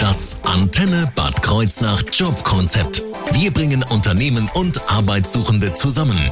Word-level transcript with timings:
Das 0.00 0.38
Antenne 0.44 1.10
Bad 1.16 1.42
Kreuznach 1.42 2.02
Jobkonzept. 2.12 3.02
Wir 3.32 3.50
bringen 3.50 3.82
Unternehmen 3.82 4.48
und 4.54 4.80
Arbeitssuchende 4.88 5.74
zusammen. 5.74 6.30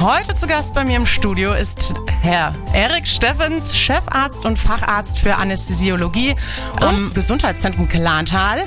Heute 0.00 0.34
zu 0.34 0.46
Gast 0.48 0.74
bei 0.74 0.82
mir 0.82 0.96
im 0.96 1.06
Studio 1.06 1.52
ist 1.52 1.94
Herr 2.22 2.52
Erik 2.72 3.06
Steffens, 3.06 3.76
Chefarzt 3.76 4.44
und 4.44 4.58
Facharzt 4.58 5.18
für 5.20 5.36
Anästhesiologie 5.36 6.34
am 6.80 7.12
Gesundheitszentrum 7.14 7.88
Klantal. 7.88 8.64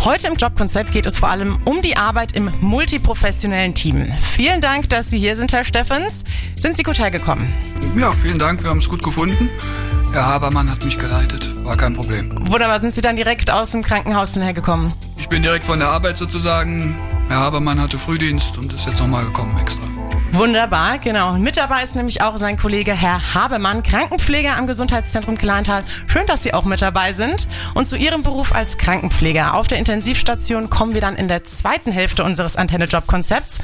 Heute 0.00 0.26
im 0.26 0.34
Jobkonzept 0.34 0.90
geht 0.92 1.06
es 1.06 1.16
vor 1.16 1.28
allem 1.28 1.60
um 1.64 1.82
die 1.82 1.96
Arbeit 1.96 2.32
im 2.32 2.50
multiprofessionellen 2.60 3.74
Team. 3.74 4.12
Vielen 4.32 4.60
Dank, 4.60 4.88
dass 4.88 5.10
Sie 5.10 5.18
hier 5.18 5.36
sind, 5.36 5.52
Herr 5.52 5.64
Steffens. 5.64 6.24
Sind 6.56 6.76
Sie 6.76 6.82
gut 6.82 6.98
hergekommen? 6.98 7.52
Ja, 7.96 8.10
vielen 8.22 8.38
Dank, 8.38 8.62
wir 8.62 8.70
haben 8.70 8.80
es 8.80 8.88
gut 8.88 9.02
gefunden. 9.02 9.50
Herr 10.12 10.26
Habermann 10.26 10.70
hat 10.70 10.84
mich 10.84 10.98
geleitet, 10.98 11.48
war 11.64 11.74
kein 11.78 11.94
Problem. 11.94 12.30
Wunderbar, 12.50 12.80
sind 12.82 12.94
Sie 12.94 13.00
dann 13.00 13.16
direkt 13.16 13.50
aus 13.50 13.70
dem 13.70 13.82
Krankenhaus 13.82 14.36
hergekommen? 14.36 14.92
Ich 15.16 15.30
bin 15.30 15.42
direkt 15.42 15.64
von 15.64 15.78
der 15.78 15.88
Arbeit 15.88 16.18
sozusagen. 16.18 16.94
Herr 17.28 17.38
Habermann 17.38 17.80
hatte 17.80 17.98
Frühdienst 17.98 18.58
und 18.58 18.74
ist 18.74 18.84
jetzt 18.84 19.00
nochmal 19.00 19.24
gekommen 19.24 19.58
extra. 19.58 19.86
Wunderbar, 20.32 20.98
genau. 20.98 21.38
Mit 21.38 21.56
dabei 21.56 21.82
ist 21.82 21.94
nämlich 21.94 22.20
auch 22.20 22.36
sein 22.36 22.58
Kollege 22.58 22.92
Herr 22.92 23.34
Habemann, 23.34 23.82
Krankenpfleger 23.82 24.56
am 24.56 24.66
Gesundheitszentrum 24.66 25.38
Klantal. 25.38 25.82
Schön, 26.06 26.26
dass 26.26 26.42
Sie 26.42 26.52
auch 26.52 26.64
mit 26.64 26.82
dabei 26.82 27.14
sind. 27.14 27.48
Und 27.72 27.88
zu 27.88 27.96
Ihrem 27.96 28.22
Beruf 28.22 28.54
als 28.54 28.76
Krankenpfleger 28.76 29.54
auf 29.54 29.66
der 29.66 29.78
Intensivstation 29.78 30.68
kommen 30.68 30.92
wir 30.92 31.00
dann 31.00 31.16
in 31.16 31.28
der 31.28 31.44
zweiten 31.44 31.90
Hälfte 31.90 32.22
unseres 32.22 32.56
Antenne-Job-Konzepts. 32.56 33.60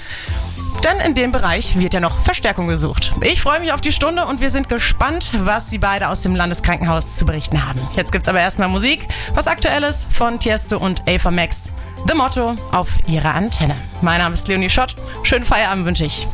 Denn 0.84 1.00
in 1.00 1.14
dem 1.14 1.32
Bereich 1.32 1.78
wird 1.78 1.94
ja 1.94 2.00
noch 2.00 2.20
Verstärkung 2.20 2.68
gesucht. 2.68 3.12
Ich 3.20 3.42
freue 3.42 3.60
mich 3.60 3.72
auf 3.72 3.80
die 3.80 3.92
Stunde 3.92 4.24
und 4.24 4.40
wir 4.40 4.50
sind 4.50 4.68
gespannt, 4.68 5.30
was 5.34 5.70
Sie 5.70 5.78
beide 5.78 6.08
aus 6.08 6.20
dem 6.20 6.34
Landeskrankenhaus 6.36 7.16
zu 7.16 7.26
berichten 7.26 7.66
haben. 7.66 7.80
Jetzt 7.94 8.12
gibt's 8.12 8.28
aber 8.28 8.40
erstmal 8.40 8.68
Musik, 8.68 9.06
was 9.34 9.46
aktuelles 9.46 10.06
von 10.10 10.38
Tiesto 10.38 10.78
und 10.78 11.02
Ava 11.08 11.30
Max. 11.30 11.70
The 12.06 12.14
Motto 12.14 12.54
auf 12.70 12.88
Ihrer 13.06 13.34
Antenne. 13.34 13.76
Mein 14.02 14.18
Name 14.18 14.34
ist 14.34 14.46
Leonie 14.46 14.70
Schott. 14.70 14.94
Schönen 15.24 15.44
Feierabend 15.44 15.84
wünsche 15.84 16.04
ich. 16.04 16.28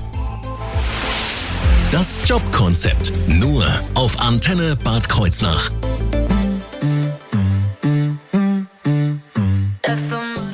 Das 1.90 2.18
Jobkonzept. 2.26 3.12
Nur 3.28 3.66
auf 3.94 4.20
Antenne 4.20 4.76
Bad 4.76 5.08
Kreuznach. 5.08 5.70
That's 9.82 10.02
the 10.08 10.53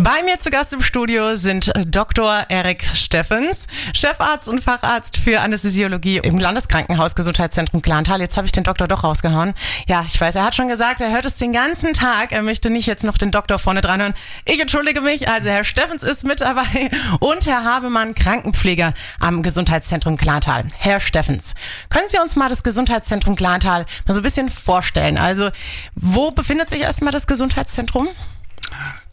Bei 0.00 0.22
mir 0.22 0.38
zu 0.38 0.50
Gast 0.50 0.72
im 0.72 0.80
Studio 0.80 1.34
sind 1.34 1.74
äh, 1.74 1.84
Dr. 1.84 2.46
Erik 2.48 2.86
Steffens, 2.94 3.66
Chefarzt 3.92 4.48
und 4.48 4.60
Facharzt 4.60 5.16
für 5.16 5.40
Anästhesiologie 5.40 6.18
im 6.18 6.38
Landeskrankenhaus 6.38 7.16
Gesundheitszentrum 7.16 7.82
Klantal. 7.82 8.20
Jetzt 8.20 8.36
habe 8.36 8.46
ich 8.46 8.52
den 8.52 8.62
Doktor 8.62 8.86
doch 8.86 9.02
rausgehauen. 9.02 9.54
Ja, 9.88 10.04
ich 10.06 10.20
weiß, 10.20 10.36
er 10.36 10.44
hat 10.44 10.54
schon 10.54 10.68
gesagt, 10.68 11.00
er 11.00 11.10
hört 11.10 11.26
es 11.26 11.34
den 11.34 11.52
ganzen 11.52 11.94
Tag. 11.94 12.30
Er 12.30 12.42
möchte 12.42 12.70
nicht 12.70 12.86
jetzt 12.86 13.02
noch 13.02 13.18
den 13.18 13.32
Doktor 13.32 13.58
vorne 13.58 13.80
dran 13.80 14.00
hören. 14.00 14.14
Ich 14.44 14.60
entschuldige 14.60 15.00
mich. 15.00 15.28
Also 15.28 15.48
Herr 15.48 15.64
Steffens 15.64 16.04
ist 16.04 16.22
mit 16.22 16.42
dabei 16.42 16.90
und 17.18 17.46
Herr 17.46 17.64
Habemann, 17.64 18.14
Krankenpfleger 18.14 18.94
am 19.18 19.42
Gesundheitszentrum 19.42 20.16
Klantal. 20.16 20.64
Herr 20.78 21.00
Steffens, 21.00 21.54
können 21.90 22.08
Sie 22.08 22.20
uns 22.20 22.36
mal 22.36 22.48
das 22.48 22.62
Gesundheitszentrum 22.62 23.34
Klantal 23.34 23.84
mal 24.06 24.14
so 24.14 24.20
ein 24.20 24.22
bisschen 24.22 24.48
vorstellen? 24.48 25.18
Also, 25.18 25.50
wo 25.96 26.30
befindet 26.30 26.70
sich 26.70 26.82
erstmal 26.82 27.12
das 27.12 27.26
Gesundheitszentrum? 27.26 28.08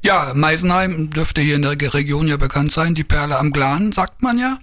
Ja, 0.01 0.33
Meisenheim 0.35 1.09
dürfte 1.09 1.41
hier 1.41 1.55
in 1.55 1.63
der 1.63 1.93
Region 1.93 2.27
ja 2.27 2.37
bekannt 2.37 2.71
sein. 2.71 2.95
Die 2.95 3.03
Perle 3.03 3.37
am 3.39 3.51
Glan, 3.51 3.91
sagt 3.91 4.21
man 4.21 4.37
ja. 4.37 4.59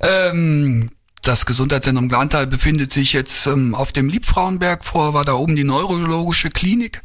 Ähm, 0.00 0.90
das 1.22 1.46
Gesundheitszentrum 1.46 2.08
Glantal 2.08 2.46
befindet 2.46 2.92
sich 2.92 3.12
jetzt 3.12 3.46
ähm, 3.46 3.74
auf 3.74 3.92
dem 3.92 4.08
Liebfrauenberg. 4.08 4.84
Vorher 4.84 5.14
war 5.14 5.24
da 5.24 5.34
oben 5.34 5.56
die 5.56 5.64
neurologische 5.64 6.50
Klinik. 6.50 7.02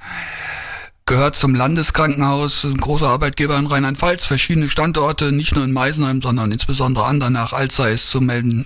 Gehört 1.05 1.37
zum 1.37 1.55
Landeskrankenhaus, 1.55 2.65
ein 2.65 2.77
großer 2.77 3.07
Arbeitgeber 3.07 3.57
in 3.57 3.67
Rheinland-Pfalz, 3.67 4.25
verschiedene 4.25 4.67
Standorte, 4.67 5.31
nicht 5.31 5.55
nur 5.55 5.63
in 5.63 5.71
Meisenheim, 5.71 6.21
sondern 6.21 6.51
insbesondere 6.51 7.05
andernach, 7.05 7.53
als 7.53 7.77
sei 7.77 7.91
es 7.91 8.09
zu 8.09 8.19
melden, 8.19 8.65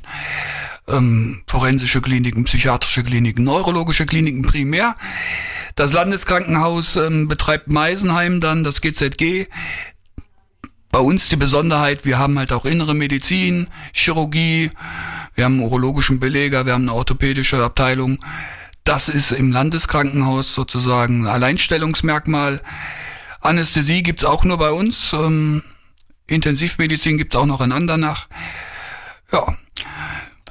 ähm, 0.87 1.43
forensische 1.45 2.01
Kliniken, 2.01 2.45
psychiatrische 2.45 3.03
Kliniken, 3.03 3.43
neurologische 3.43 4.07
Kliniken 4.07 4.41
primär. 4.41 4.95
Das 5.75 5.93
Landeskrankenhaus 5.93 6.95
ähm, 6.95 7.27
betreibt 7.27 7.67
Meisenheim 7.67 8.41
dann, 8.41 8.63
das 8.63 8.81
GZG. 8.81 9.47
Bei 10.91 10.99
uns 10.99 11.29
die 11.29 11.37
Besonderheit, 11.37 12.03
wir 12.03 12.19
haben 12.19 12.37
halt 12.37 12.51
auch 12.51 12.65
innere 12.65 12.93
Medizin, 12.93 13.67
Chirurgie, 13.93 14.71
wir 15.35 15.45
haben 15.45 15.53
einen 15.53 15.63
urologischen 15.63 16.19
Beleger, 16.19 16.65
wir 16.65 16.73
haben 16.73 16.89
eine 16.89 16.93
orthopädische 16.93 17.63
Abteilung. 17.63 18.23
Das 18.83 19.07
ist 19.07 19.31
im 19.31 19.51
Landeskrankenhaus 19.51 20.53
sozusagen 20.53 21.23
ein 21.23 21.27
Alleinstellungsmerkmal. 21.27 22.61
Anästhesie 23.39 24.03
gibt's 24.03 24.25
auch 24.25 24.43
nur 24.43 24.57
bei 24.57 24.71
uns. 24.71 25.13
Ähm, 25.13 25.63
Intensivmedizin 26.27 27.17
gibt's 27.17 27.35
auch 27.35 27.45
noch 27.45 27.61
in 27.61 27.71
Andernach. 27.71 28.27
Ja, 29.31 29.55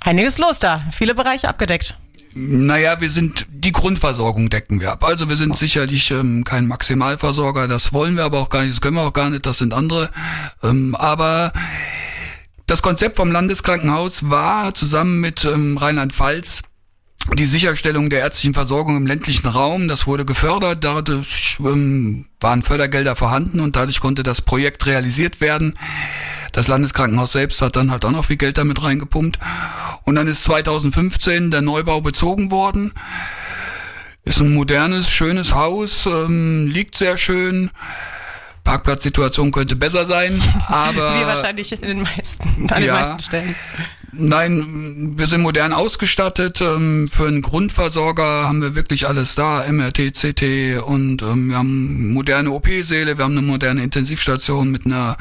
Einiges 0.00 0.38
los 0.38 0.58
da, 0.58 0.82
viele 0.92 1.14
Bereiche 1.14 1.48
abgedeckt. 1.48 1.96
Naja, 2.34 3.00
wir 3.00 3.10
sind, 3.10 3.46
die 3.50 3.72
Grundversorgung 3.72 4.50
decken 4.50 4.80
wir 4.80 4.92
ab. 4.92 5.04
Also 5.04 5.28
wir 5.28 5.36
sind 5.36 5.58
sicherlich 5.58 6.10
ähm, 6.10 6.44
kein 6.44 6.66
Maximalversorger, 6.68 7.66
das 7.66 7.92
wollen 7.92 8.16
wir 8.16 8.24
aber 8.24 8.38
auch 8.38 8.50
gar 8.50 8.62
nicht, 8.62 8.74
das 8.74 8.80
können 8.80 8.96
wir 8.96 9.02
auch 9.02 9.12
gar 9.12 9.30
nicht, 9.30 9.46
das 9.46 9.58
sind 9.58 9.74
andere. 9.74 10.10
Ähm, 10.62 10.94
aber 10.94 11.52
das 12.66 12.82
Konzept 12.82 13.16
vom 13.16 13.32
Landeskrankenhaus 13.32 14.30
war 14.30 14.74
zusammen 14.74 15.20
mit 15.20 15.44
ähm, 15.44 15.76
Rheinland-Pfalz 15.76 16.62
die 17.34 17.46
Sicherstellung 17.46 18.10
der 18.10 18.20
ärztlichen 18.20 18.54
Versorgung 18.54 18.96
im 18.96 19.06
ländlichen 19.06 19.46
Raum, 19.46 19.88
das 19.88 20.06
wurde 20.06 20.24
gefördert, 20.24 20.82
dadurch 20.82 21.58
ähm, 21.60 22.26
waren 22.40 22.62
Fördergelder 22.62 23.14
vorhanden 23.14 23.60
und 23.60 23.76
dadurch 23.76 24.00
konnte 24.00 24.22
das 24.22 24.42
Projekt 24.42 24.86
realisiert 24.86 25.40
werden. 25.40 25.78
Das 26.52 26.68
Landeskrankenhaus 26.68 27.32
selbst 27.32 27.62
hat 27.62 27.76
dann 27.76 27.90
halt 27.90 28.04
auch 28.04 28.10
noch 28.10 28.24
viel 28.26 28.36
Geld 28.36 28.58
damit 28.58 28.82
reingepumpt. 28.82 29.38
Und 30.04 30.14
dann 30.16 30.26
ist 30.26 30.44
2015 30.44 31.50
der 31.50 31.62
Neubau 31.62 32.00
bezogen 32.00 32.50
worden. 32.50 32.92
Ist 34.24 34.40
ein 34.40 34.52
modernes, 34.52 35.10
schönes 35.10 35.54
Haus, 35.54 36.06
ähm, 36.06 36.66
liegt 36.66 36.96
sehr 36.96 37.16
schön. 37.16 37.70
Parkplatzsituation 38.64 39.52
könnte 39.52 39.76
besser 39.76 40.06
sein, 40.06 40.42
aber... 40.66 41.14
Wie 41.18 41.26
wahrscheinlich 41.26 41.72
in 41.72 41.80
den 41.80 42.02
meisten, 42.02 42.42
an 42.70 42.80
den 42.80 42.84
Ja. 42.84 42.94
meisten 42.94 43.20
Stellen. 43.20 43.54
Nein, 44.12 45.12
wir 45.16 45.26
sind 45.26 45.42
modern 45.42 45.72
ausgestattet. 45.72 46.60
Ähm, 46.60 47.08
für 47.08 47.26
einen 47.28 47.42
Grundversorger 47.42 48.46
haben 48.48 48.60
wir 48.60 48.74
wirklich 48.74 49.06
alles 49.06 49.34
da. 49.34 49.64
MRT, 49.70 50.12
CT 50.14 50.82
und 50.84 51.22
ähm, 51.22 51.48
wir 51.50 51.56
haben 51.56 52.12
moderne 52.12 52.50
OP-Säle, 52.50 53.18
wir 53.18 53.24
haben 53.24 53.38
eine 53.38 53.46
moderne 53.46 53.82
Intensivstation 53.82 54.70
mit 54.72 54.86
einer 54.86 55.16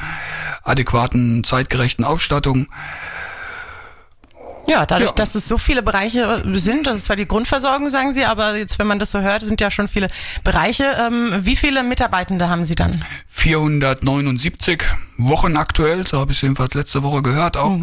adäquaten, 0.64 1.44
zeitgerechten 1.44 2.04
Ausstattung. 2.04 2.68
Ja, 4.68 4.86
dadurch, 4.86 5.10
Ja. 5.12 5.16
dass 5.16 5.34
es 5.34 5.48
so 5.48 5.58
viele 5.58 5.82
Bereiche 5.82 6.44
sind, 6.54 6.86
das 6.86 6.98
ist 7.00 7.06
zwar 7.08 7.16
die 7.16 7.26
Grundversorgung, 7.26 7.90
sagen 7.90 8.14
Sie, 8.14 8.24
aber 8.26 8.56
jetzt, 8.56 8.78
wenn 8.78 8.86
man 8.86 9.00
das 9.00 9.12
so 9.12 9.20
hört, 9.20 9.42
sind 9.42 9.60
ja 9.62 9.72
schon 9.72 9.88
viele 9.88 10.10
Bereiche. 10.44 10.84
Ähm, 11.00 11.40
wie 11.42 11.56
viele 11.56 11.82
Mitarbeitende 11.82 12.50
haben 12.50 12.66
Sie 12.66 12.76
dann? 12.76 13.04
479 13.30 14.84
Wochen 15.18 15.58
aktuell, 15.58 16.06
so 16.06 16.20
habe 16.20 16.32
ich 16.34 16.38
es 16.38 16.42
jedenfalls 16.44 16.76
letzte 16.76 17.02
Woche 17.02 17.24
gehört 17.24 17.58
auch. 17.58 17.80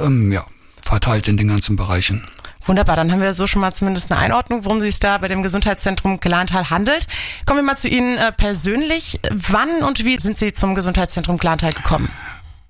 Ähm, 0.00 0.32
ja, 0.32 0.44
verteilt 0.82 1.28
in 1.28 1.36
den 1.36 1.48
ganzen 1.48 1.76
Bereichen. 1.76 2.26
Wunderbar, 2.66 2.96
dann 2.96 3.10
haben 3.10 3.20
wir 3.20 3.32
so 3.32 3.46
schon 3.46 3.62
mal 3.62 3.72
zumindest 3.72 4.12
eine 4.12 4.20
Einordnung, 4.20 4.64
worum 4.64 4.78
es 4.78 4.84
sich 4.84 5.00
da 5.00 5.18
bei 5.18 5.28
dem 5.28 5.42
Gesundheitszentrum 5.42 6.20
Glantal 6.20 6.68
handelt. 6.70 7.06
Kommen 7.46 7.60
wir 7.60 7.64
mal 7.64 7.78
zu 7.78 7.88
Ihnen 7.88 8.18
äh, 8.18 8.32
persönlich. 8.32 9.18
Wann 9.30 9.82
und 9.82 10.04
wie 10.04 10.20
sind 10.20 10.38
Sie 10.38 10.52
zum 10.52 10.74
Gesundheitszentrum 10.74 11.38
Glantal 11.38 11.72
gekommen? 11.72 12.10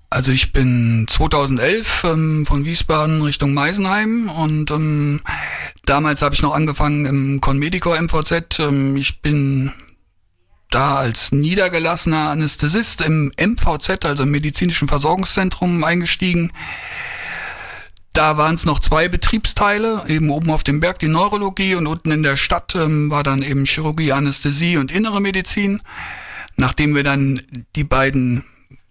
Also 0.09 0.31
ich 0.31 0.51
bin 0.51 1.05
2011 1.09 2.03
ähm, 2.03 2.45
von 2.45 2.65
Wiesbaden 2.65 3.21
Richtung 3.21 3.53
Meisenheim 3.53 4.29
und 4.29 4.69
ähm, 4.71 5.21
damals 5.85 6.21
habe 6.21 6.35
ich 6.35 6.41
noch 6.41 6.53
angefangen 6.53 7.05
im 7.05 7.41
Conmedico 7.41 7.95
MVZ. 7.95 8.59
Ähm, 8.59 8.97
ich 8.97 9.21
bin 9.21 9.71
da 10.69 10.95
als 10.95 11.31
niedergelassener 11.31 12.29
Anästhesist 12.29 13.01
im 13.01 13.31
MVZ, 13.39 14.05
also 14.05 14.23
im 14.23 14.31
medizinischen 14.31 14.87
Versorgungszentrum 14.87 15.83
eingestiegen. 15.83 16.51
Da 18.13 18.35
waren 18.37 18.55
es 18.55 18.65
noch 18.65 18.79
zwei 18.79 19.07
Betriebsteile, 19.07 20.03
eben 20.07 20.29
oben 20.31 20.51
auf 20.51 20.63
dem 20.63 20.81
Berg 20.81 20.99
die 20.99 21.07
Neurologie 21.07 21.75
und 21.75 21.87
unten 21.87 22.11
in 22.11 22.23
der 22.23 22.35
Stadt 22.35 22.75
ähm, 22.75 23.09
war 23.09 23.23
dann 23.23 23.41
eben 23.41 23.65
Chirurgie, 23.65 24.11
Anästhesie 24.11 24.77
und 24.77 24.91
innere 24.91 25.21
Medizin. 25.21 25.81
Nachdem 26.57 26.93
wir 26.93 27.03
dann 27.03 27.41
die 27.77 27.85
beiden 27.85 28.43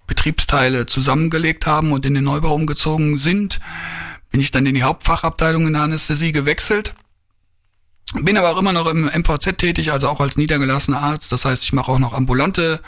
Betriebsteile 0.06 0.86
zusammengelegt 0.86 1.66
haben 1.66 1.92
und 1.92 2.06
in 2.06 2.14
den 2.14 2.24
Neubau 2.24 2.54
umgezogen 2.54 3.18
sind, 3.18 3.60
bin 4.30 4.40
ich 4.40 4.50
dann 4.50 4.64
in 4.64 4.74
die 4.74 4.82
Hauptfachabteilung 4.82 5.66
in 5.66 5.74
der 5.74 5.82
Anästhesie 5.82 6.32
gewechselt. 6.32 6.94
Bin 8.14 8.38
aber 8.38 8.50
auch 8.50 8.58
immer 8.58 8.72
noch 8.72 8.86
im 8.86 9.04
MVZ 9.04 9.58
tätig, 9.58 9.92
also 9.92 10.08
auch 10.08 10.20
als 10.20 10.36
niedergelassener 10.36 11.00
Arzt. 11.00 11.30
Das 11.30 11.44
heißt, 11.44 11.62
ich 11.62 11.72
mache 11.72 11.92
auch 11.92 11.98
noch 11.98 12.14
ambulante 12.14 12.80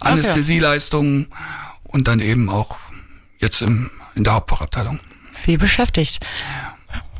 Anästhesieleistungen 0.00 1.26
und 1.82 2.08
dann 2.08 2.20
eben 2.20 2.48
auch 2.48 2.78
jetzt 3.38 3.60
im, 3.60 3.90
in 4.14 4.24
der 4.24 4.34
Hauptfachabteilung. 4.34 5.00
Viel 5.44 5.58
beschäftigt. 5.58 6.20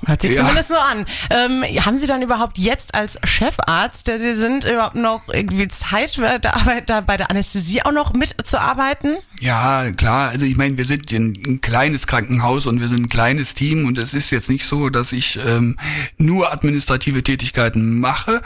Hört 0.04 0.20
sich 0.20 0.32
Ja. 0.32 0.38
zumindest 0.38 0.69
so 0.69 0.74
an. 0.74 1.06
Ähm, 1.30 1.62
haben 1.84 1.96
Sie 1.96 2.08
dann 2.08 2.22
überhaupt 2.22 2.58
jetzt 2.58 2.92
als 2.92 3.19
Chefarzt, 3.22 4.08
der 4.08 4.19
Sie 4.19 4.34
sind, 4.34 4.64
überhaupt 4.64 4.96
noch 4.96 5.22
irgendwie 5.28 5.69
Zeit 5.69 6.16
bei 6.19 6.38
der 6.38 6.56
Arbeit 6.56 6.90
da 6.90 7.00
bei 7.02 7.16
der 7.16 7.30
Anästhesie 7.30 7.82
auch 7.82 7.92
noch 7.92 8.12
mitzuarbeiten? 8.12 9.19
Ja, 9.40 9.92
klar. 9.92 10.30
Also 10.30 10.44
ich 10.44 10.56
meine, 10.56 10.76
wir 10.76 10.84
sind 10.86 11.12
ein, 11.12 11.34
ein 11.46 11.60
kleines 11.60 12.08
Krankenhaus 12.08 12.66
und 12.66 12.80
wir 12.80 12.88
sind 12.88 13.04
ein 13.04 13.08
kleines 13.08 13.54
Team 13.54 13.86
und 13.86 13.96
es 13.96 14.12
ist 14.12 14.30
jetzt 14.32 14.50
nicht 14.50 14.66
so, 14.66 14.88
dass 14.88 15.12
ich 15.12 15.38
ähm, 15.44 15.78
nur 16.16 16.52
administrative 16.52 17.22
Tätigkeiten 17.22 18.00
mache. 18.00 18.42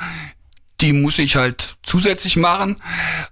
Die 0.80 0.92
muss 0.92 1.18
ich 1.18 1.36
halt 1.36 1.76
zusätzlich 1.82 2.36
machen. 2.36 2.76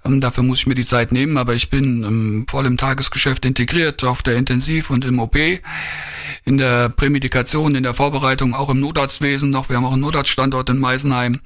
Ähm, 0.05 0.21
dafür 0.21 0.43
muss 0.43 0.61
ich 0.61 0.67
mir 0.67 0.75
die 0.75 0.87
Zeit 0.87 1.13
nehmen, 1.13 1.37
aber 1.37 1.55
ich 1.55 1.69
bin 1.71 2.03
ähm, 2.03 2.47
voll 2.49 2.67
im 2.67 2.77
Tagesgeschäft 2.77 3.45
integriert, 3.45 4.05
auf 4.05 4.23
der 4.23 4.37
Intensiv 4.37 4.91
und 4.91 5.05
im 5.05 5.19
OP, 5.19 5.37
in 5.37 6.59
der 6.59 6.89
Prämedikation, 6.89 7.75
in 7.75 7.83
der 7.83 7.95
Vorbereitung, 7.95 8.55
auch 8.55 8.71
im 8.71 8.81
Notarztwesen 8.81 9.51
noch. 9.51 9.69
Wir 9.69 9.77
haben 9.77 9.85
auch 9.85 9.93
einen 9.93 10.03
Notarztstandort 10.03 10.71
in 10.71 10.79
Meisenheim. 10.79 11.41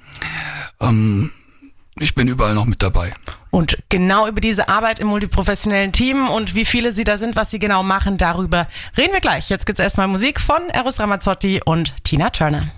Ähm, 0.81 1.33
ich 2.01 2.15
bin 2.15 2.29
überall 2.29 2.55
noch 2.55 2.67
mit 2.67 2.83
dabei. 2.83 3.13
Und 3.51 3.79
genau 3.89 4.29
über 4.29 4.41
diese 4.41 4.69
Arbeit 4.69 5.01
im 5.01 5.09
multiprofessionellen 5.09 5.93
Team 5.93 6.29
und 6.29 6.55
wie 6.55 6.65
viele 6.65 6.93
Sie 6.93 7.05
da 7.05 7.17
sind, 7.17 7.35
was 7.35 7.51
Sie 7.51 7.59
genau 7.59 7.83
machen, 7.83 8.19
darüber 8.19 8.69
reden 8.97 9.13
wir 9.13 9.21
gleich. 9.21 9.49
Jetzt 9.49 9.67
gibt's 9.67 9.81
erstmal 9.81 10.07
Musik 10.07 10.41
von 10.41 10.69
Eros 10.71 11.01
Ramazzotti 11.01 11.63
und 11.65 11.95
Tina 12.05 12.31
Turner. 12.31 12.71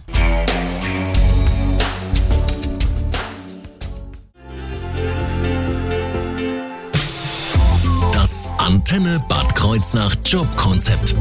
Antenne 8.71 9.21
Bad 9.29 9.57
Kreuznach 9.57 10.15
Jobkonzept. 10.25 11.17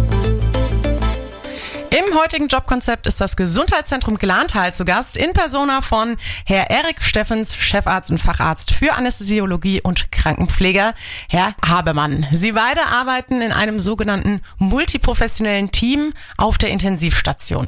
Im 1.90 2.16
heutigen 2.16 2.48
Jobkonzept 2.48 3.08
ist 3.08 3.20
das 3.20 3.36
Gesundheitszentrum 3.36 4.20
Glantal 4.20 4.72
zu 4.72 4.86
Gast 4.86 5.18
in 5.18 5.34
Persona 5.34 5.82
von 5.82 6.18
Herr 6.46 6.70
Erik 6.70 7.02
Steffens, 7.02 7.56
Chefarzt 7.56 8.12
und 8.12 8.20
Facharzt 8.20 8.70
für 8.72 8.94
Anästhesiologie 8.94 9.82
und 9.82 10.12
Krankenpfleger, 10.12 10.94
Herr 11.28 11.56
Habemann. 11.68 12.28
Sie 12.32 12.52
beide 12.52 12.86
arbeiten 12.86 13.42
in 13.42 13.52
einem 13.52 13.80
sogenannten 13.80 14.42
multiprofessionellen 14.60 15.72
Team 15.72 16.14
auf 16.38 16.60
der 16.60 16.70
Intensivstation. 16.70 17.68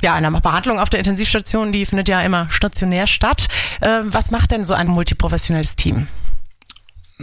Ja, 0.00 0.14
eine 0.14 0.30
Behandlung 0.40 0.80
auf 0.80 0.88
der 0.88 1.00
Intensivstation, 1.00 1.70
die 1.70 1.84
findet 1.84 2.08
ja 2.08 2.22
immer 2.22 2.50
stationär 2.50 3.06
statt. 3.06 3.48
Äh, 3.82 4.00
was 4.04 4.30
macht 4.30 4.52
denn 4.52 4.64
so 4.64 4.72
ein 4.72 4.88
multiprofessionelles 4.88 5.76
Team? 5.76 6.08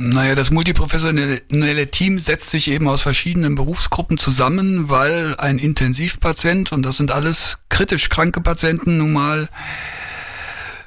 Naja, 0.02 0.34
das 0.34 0.50
multiprofessionelle 0.50 1.92
Team 1.92 2.20
setzt 2.20 2.52
sich 2.52 2.70
eben 2.70 2.88
aus 2.88 3.02
verschiedenen 3.02 3.56
Berufsgruppen 3.56 4.18
zusammen, 4.18 4.88
weil 4.88 5.36
ein 5.38 5.58
Intensivpatient, 5.58 6.72
und 6.72 6.84
das 6.84 6.96
sind 6.96 7.12
alles 7.12 7.58
kritisch 7.68 8.08
kranke 8.08 8.40
Patienten, 8.40 8.98
nun 8.98 9.12
mal 9.12 9.50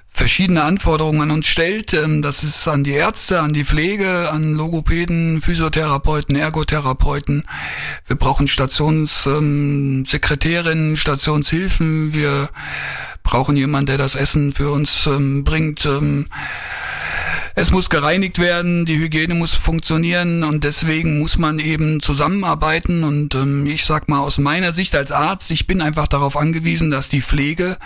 verschiedene 0.09 0.62
Anforderungen 0.62 1.20
an 1.20 1.31
uns 1.31 1.47
stellt. 1.47 1.93
Ähm, 1.93 2.23
Das 2.23 2.43
ist 2.43 2.67
an 2.67 2.85
die 2.85 2.93
Ärzte, 2.93 3.41
an 3.41 3.53
die 3.53 3.67
Pflege, 3.67 4.31
an 4.31 4.55
Logopäden, 4.55 5.43
Physiotherapeuten, 5.43 6.35
Ergotherapeuten. 6.35 7.44
Wir 8.06 8.17
brauchen 8.17 8.49
Stationssekretärinnen, 8.49 10.97
Stationshilfen. 10.97 12.15
Wir 12.15 12.49
brauchen 13.23 13.58
jemanden, 13.58 13.87
der 13.87 13.99
das 13.99 14.15
Essen 14.15 14.53
für 14.53 14.70
uns 14.70 15.06
ähm, 15.06 15.44
bringt. 15.44 15.87
Es 17.54 17.70
muss 17.70 17.90
gereinigt 17.90 18.38
werden, 18.38 18.87
die 18.87 18.99
Hygiene 18.99 19.34
muss 19.34 19.52
funktionieren 19.52 20.43
und 20.43 20.64
deswegen 20.64 21.19
muss 21.19 21.37
man 21.37 21.58
eben 21.58 22.00
zusammenarbeiten 22.00 23.04
und 23.04 23.34
ähm, 23.34 23.66
ich 23.66 23.84
sag 23.84 24.08
mal 24.08 24.20
aus 24.20 24.38
meiner 24.38 24.72
Sicht 24.72 24.96
als 24.96 25.12
Arzt, 25.12 25.50
ich 25.50 25.66
bin 25.66 25.82
einfach 25.82 26.08
darauf 26.08 26.38
angewiesen, 26.38 26.90
dass 26.90 27.10
die 27.10 27.20
Pflege 27.20 27.76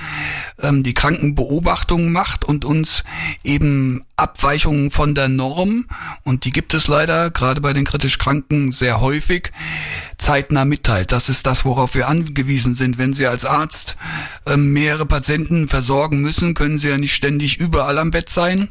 ähm, 0.61 0.85
die 0.85 0.95
Krankenbeobachtung 0.95 2.13
macht 2.13 2.45
und 2.45 2.65
uns 2.65 3.03
eben 3.43 4.05
Abweichungen 4.15 4.93
von 4.93 5.17
der 5.17 5.29
Norm 5.29 5.87
und 6.23 6.45
die 6.45 6.53
gibt 6.53 6.73
es 6.73 6.87
leider 6.87 7.31
gerade 7.31 7.61
bei 7.61 7.73
den 7.73 7.85
kritisch 7.85 8.19
Kranken 8.19 8.71
sehr 8.71 9.01
häufig 9.01 9.51
zeitnah 10.17 10.65
mitteilt. 10.65 11.11
Das 11.11 11.29
ist 11.29 11.45
das, 11.45 11.65
worauf 11.65 11.97
wir 11.97 12.07
angewiesen 12.07 12.77
sind. 12.77 12.99
Wenn 12.99 13.15
Sie 13.15 13.27
als 13.27 13.45
Arzt 13.45 13.97
ähm, 14.47 14.73
mehrere 14.73 15.07
Patienten 15.07 15.69
versorgen 15.69 16.21
müssen, 16.21 16.55
können 16.55 16.79
Sie 16.79 16.89
ja 16.89 16.99
nicht 16.99 17.15
ständig 17.15 17.59
überall 17.59 17.99
am 17.99 18.13
Bett 18.13 18.31
sein. 18.31 18.69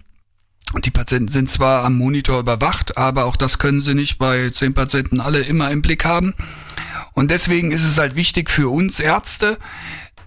Die 0.84 0.92
Patienten 0.92 1.30
sind 1.30 1.50
zwar 1.50 1.84
am 1.84 1.98
Monitor 1.98 2.40
überwacht, 2.40 2.98
aber 2.98 3.26
auch 3.26 3.38
das 3.38 3.60
können 3.60 3.82
sie 3.82 3.94
nicht 3.94 4.18
bei 4.18 4.50
zehn 4.50 4.74
Patienten 4.74 5.20
alle 5.20 5.42
immer 5.42 5.72
im 5.72 5.82
Blick 5.82 6.06
haben. 6.06 6.34
Und 7.14 7.32
deswegen 7.32 7.72
ist 7.72 7.84
es 7.84 7.98
halt 7.98 8.16
wichtig 8.16 8.50
für 8.50 8.70
uns 8.70 9.00
Ärzte, 9.00 9.58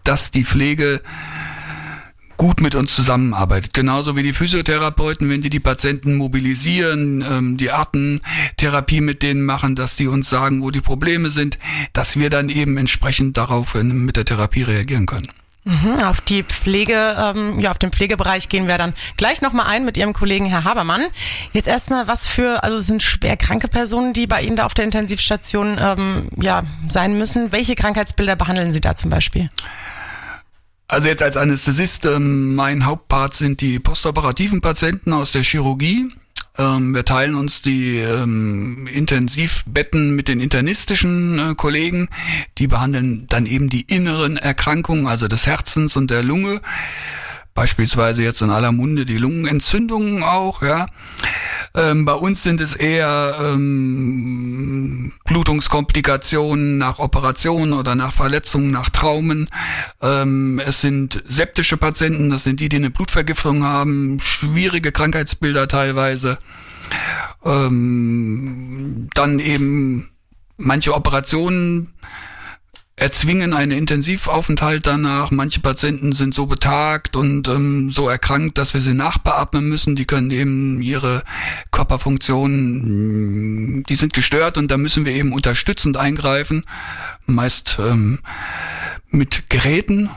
dass 0.04 0.30
die 0.30 0.44
Pflege 0.44 1.02
gut 2.38 2.60
mit 2.60 2.74
uns 2.74 2.94
zusammenarbeitet. 2.94 3.74
Genauso 3.74 4.16
wie 4.16 4.22
die 4.22 4.32
Physiotherapeuten, 4.32 5.28
wenn 5.28 5.42
die 5.42 5.50
die 5.50 5.60
Patienten 5.60 6.14
mobilisieren, 6.14 7.22
ähm, 7.28 7.56
die 7.58 7.70
Artentherapie 7.70 9.02
mit 9.02 9.22
denen 9.22 9.44
machen, 9.44 9.74
dass 9.74 9.96
die 9.96 10.06
uns 10.06 10.30
sagen, 10.30 10.62
wo 10.62 10.70
die 10.70 10.80
Probleme 10.80 11.30
sind, 11.30 11.58
dass 11.92 12.16
wir 12.16 12.30
dann 12.30 12.48
eben 12.48 12.78
entsprechend 12.78 13.36
darauf 13.36 13.74
äh, 13.74 13.82
mit 13.82 14.16
der 14.16 14.24
Therapie 14.24 14.62
reagieren 14.62 15.06
können. 15.06 15.28
Mhm, 15.64 16.02
Auf 16.02 16.20
die 16.22 16.44
Pflege, 16.44 17.16
ähm, 17.18 17.60
ja, 17.60 17.70
auf 17.70 17.78
den 17.78 17.92
Pflegebereich 17.92 18.48
gehen 18.48 18.68
wir 18.68 18.78
dann 18.78 18.94
gleich 19.16 19.42
nochmal 19.42 19.66
ein 19.66 19.84
mit 19.84 19.96
Ihrem 19.96 20.14
Kollegen 20.14 20.46
Herr 20.46 20.64
Habermann. 20.64 21.02
Jetzt 21.52 21.68
erstmal, 21.68 22.08
was 22.08 22.26
für, 22.26 22.62
also 22.62 22.78
sind 22.80 23.02
schwer 23.02 23.36
kranke 23.36 23.68
Personen, 23.68 24.14
die 24.14 24.26
bei 24.26 24.40
Ihnen 24.40 24.56
da 24.56 24.64
auf 24.64 24.72
der 24.72 24.86
Intensivstation 24.86 25.76
ähm, 25.78 26.28
ja, 26.40 26.64
sein 26.88 27.18
müssen. 27.18 27.52
Welche 27.52 27.74
Krankheitsbilder 27.74 28.36
behandeln 28.36 28.72
Sie 28.72 28.80
da 28.80 28.94
zum 28.96 29.10
Beispiel? 29.10 29.48
Also 30.86 31.08
jetzt 31.08 31.22
als 31.22 31.36
Anästhesist, 31.36 32.06
ähm, 32.06 32.54
mein 32.54 32.86
Hauptpart 32.86 33.34
sind 33.34 33.60
die 33.60 33.78
postoperativen 33.78 34.62
Patienten 34.62 35.12
aus 35.12 35.32
der 35.32 35.42
Chirurgie. 35.42 36.10
Ähm, 36.58 36.94
wir 36.94 37.04
teilen 37.04 37.36
uns 37.36 37.62
die 37.62 37.98
ähm, 37.98 38.88
Intensivbetten 38.88 40.14
mit 40.14 40.28
den 40.28 40.40
internistischen 40.40 41.38
äh, 41.38 41.54
Kollegen. 41.54 42.08
Die 42.58 42.66
behandeln 42.66 43.26
dann 43.28 43.46
eben 43.46 43.70
die 43.70 43.82
inneren 43.82 44.36
Erkrankungen, 44.36 45.06
also 45.06 45.28
des 45.28 45.46
Herzens 45.46 45.96
und 45.96 46.10
der 46.10 46.22
Lunge. 46.22 46.60
Beispielsweise 47.54 48.22
jetzt 48.22 48.42
in 48.42 48.50
aller 48.50 48.72
Munde 48.72 49.04
die 49.04 49.18
Lungenentzündungen 49.18 50.22
auch, 50.22 50.62
ja. 50.62 50.86
Ähm, 51.74 52.04
bei 52.04 52.14
uns 52.14 52.42
sind 52.42 52.60
es 52.60 52.74
eher 52.74 53.36
ähm, 53.40 55.12
Blutungskomplikationen 55.24 56.78
nach 56.78 56.98
Operationen 56.98 57.72
oder 57.72 57.94
nach 57.94 58.12
Verletzungen, 58.12 58.70
nach 58.70 58.90
Traumen. 58.90 59.48
Ähm, 60.00 60.60
es 60.64 60.80
sind 60.80 61.22
septische 61.24 61.76
Patienten, 61.76 62.30
das 62.30 62.44
sind 62.44 62.60
die, 62.60 62.68
die 62.68 62.76
eine 62.76 62.90
Blutvergiftung 62.90 63.64
haben, 63.64 64.20
schwierige 64.20 64.92
Krankheitsbilder 64.92 65.68
teilweise. 65.68 66.38
Ähm, 67.44 69.08
dann 69.14 69.38
eben 69.38 70.10
manche 70.56 70.94
Operationen 70.94 71.94
erzwingen 72.98 73.54
einen 73.54 73.72
Intensivaufenthalt 73.72 74.86
danach. 74.86 75.30
Manche 75.30 75.60
Patienten 75.60 76.12
sind 76.12 76.34
so 76.34 76.46
betagt 76.46 77.16
und 77.16 77.48
ähm, 77.48 77.90
so 77.90 78.08
erkrankt, 78.08 78.58
dass 78.58 78.74
wir 78.74 78.80
sie 78.80 78.94
nachbeatmen 78.94 79.68
müssen. 79.68 79.96
Die 79.96 80.04
können 80.04 80.30
eben 80.30 80.82
ihre 80.82 81.22
Körperfunktionen, 81.70 83.78
mh, 83.78 83.82
die 83.88 83.96
sind 83.96 84.12
gestört 84.12 84.58
und 84.58 84.70
da 84.70 84.76
müssen 84.76 85.06
wir 85.06 85.12
eben 85.12 85.32
unterstützend 85.32 85.96
eingreifen. 85.96 86.64
Meist 87.26 87.78
ähm, 87.80 88.18
mit 89.10 89.48
Geräten 89.48 90.10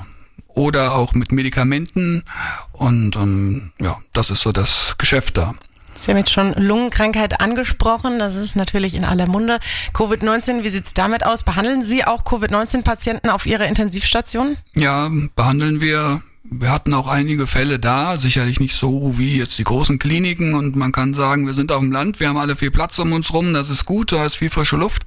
oder 0.47 0.95
auch 0.95 1.13
mit 1.13 1.31
Medikamenten. 1.31 2.23
Und 2.71 3.15
ähm, 3.15 3.71
ja, 3.79 3.99
das 4.13 4.31
ist 4.31 4.41
so 4.41 4.51
das 4.51 4.95
Geschäft 4.97 5.37
da. 5.37 5.53
Sie 6.01 6.11
haben 6.11 6.17
jetzt 6.17 6.31
schon 6.31 6.53
Lungenkrankheit 6.53 7.39
angesprochen. 7.39 8.17
Das 8.17 8.35
ist 8.35 8.55
natürlich 8.55 8.95
in 8.95 9.05
aller 9.05 9.27
Munde. 9.27 9.59
Covid-19, 9.93 10.63
wie 10.63 10.69
sieht's 10.69 10.93
damit 10.93 11.25
aus? 11.25 11.43
Behandeln 11.43 11.83
Sie 11.83 12.03
auch 12.03 12.23
Covid-19-Patienten 12.25 13.29
auf 13.29 13.45
Ihrer 13.45 13.65
Intensivstation? 13.65 14.57
Ja, 14.75 15.11
behandeln 15.35 15.79
wir. 15.79 16.21
Wir 16.43 16.71
hatten 16.71 16.93
auch 16.93 17.07
einige 17.07 17.47
Fälle 17.47 17.79
da, 17.79 18.17
sicherlich 18.17 18.59
nicht 18.59 18.75
so 18.75 19.17
wie 19.17 19.37
jetzt 19.37 19.57
die 19.57 19.63
großen 19.63 19.99
Kliniken 19.99 20.53
und 20.53 20.75
man 20.75 20.91
kann 20.91 21.13
sagen, 21.13 21.45
wir 21.45 21.53
sind 21.53 21.71
auf 21.71 21.79
dem 21.79 21.93
Land, 21.93 22.19
wir 22.19 22.27
haben 22.27 22.35
alle 22.35 22.57
viel 22.57 22.71
Platz 22.71 22.99
um 22.99 23.13
uns 23.13 23.31
rum, 23.31 23.53
das 23.53 23.69
ist 23.69 23.85
gut, 23.85 24.11
da 24.11 24.25
ist 24.25 24.35
viel 24.35 24.49
frische 24.49 24.75
Luft. 24.75 25.03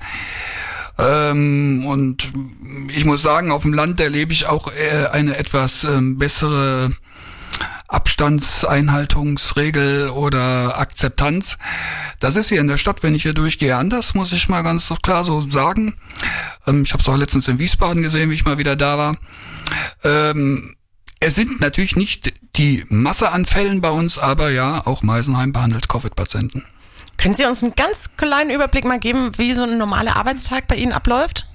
Ähm, 0.99 1.85
und 1.87 2.33
ich 2.89 3.05
muss 3.05 3.21
sagen, 3.21 3.51
auf 3.51 3.63
dem 3.63 3.75
Land 3.75 4.01
erlebe 4.01 4.33
ich 4.33 4.47
auch 4.47 4.69
äh, 4.69 5.07
eine 5.09 5.37
etwas 5.37 5.85
ähm, 5.85 6.17
bessere 6.17 6.93
Abstandseinhaltungsregel 8.15 10.09
oder 10.11 10.79
Akzeptanz. 10.79 11.59
Das 12.21 12.37
ist 12.37 12.49
hier 12.49 12.61
in 12.61 12.69
der 12.69 12.77
Stadt, 12.77 13.03
wenn 13.03 13.17
ich 13.17 13.23
hier 13.23 13.35
durchgehe, 13.35 13.75
anders, 13.75 14.15
muss 14.15 14.33
ich 14.33 14.49
mal 14.49 14.63
ganz 14.63 14.89
klar 15.03 15.25
so 15.25 15.41
sagen. 15.41 15.97
Ähm, 16.65 16.85
ich 16.85 16.93
habe 16.93 17.03
es 17.03 17.09
auch 17.09 17.17
letztens 17.17 17.49
in 17.49 17.59
Wiesbaden 17.59 18.03
gesehen, 18.03 18.31
wie 18.31 18.35
ich 18.35 18.45
mal 18.45 18.57
wieder 18.57 18.77
da 18.77 18.99
war. 18.99 19.17
Ähm, 20.05 20.77
es 21.19 21.35
sind 21.35 21.61
natürlich 21.61 21.97
nicht 21.97 22.33
die 22.55 22.85
Masse 22.89 23.33
an 23.33 23.47
Fällen 23.47 23.81
bei 23.81 23.91
uns, 23.91 24.17
aber 24.17 24.51
ja, 24.51 24.87
auch 24.87 25.03
Meisenheim 25.03 25.53
behandelt 25.53 25.89
Covid-Patienten. 25.89 26.65
Können 27.17 27.35
Sie 27.35 27.47
uns 27.47 27.65
einen 27.65 27.75
ganz 27.75 28.11
kleinen 28.17 28.51
Überblick 28.51 28.85
mal 28.85 29.01
geben, 29.01 29.33
wie 29.39 29.55
so 29.55 29.65
ein 29.65 29.77
normaler 29.77 30.15
Arbeitstag 30.15 30.69
bei 30.69 30.77
Ihnen 30.77 30.93
abläuft? 30.93 31.49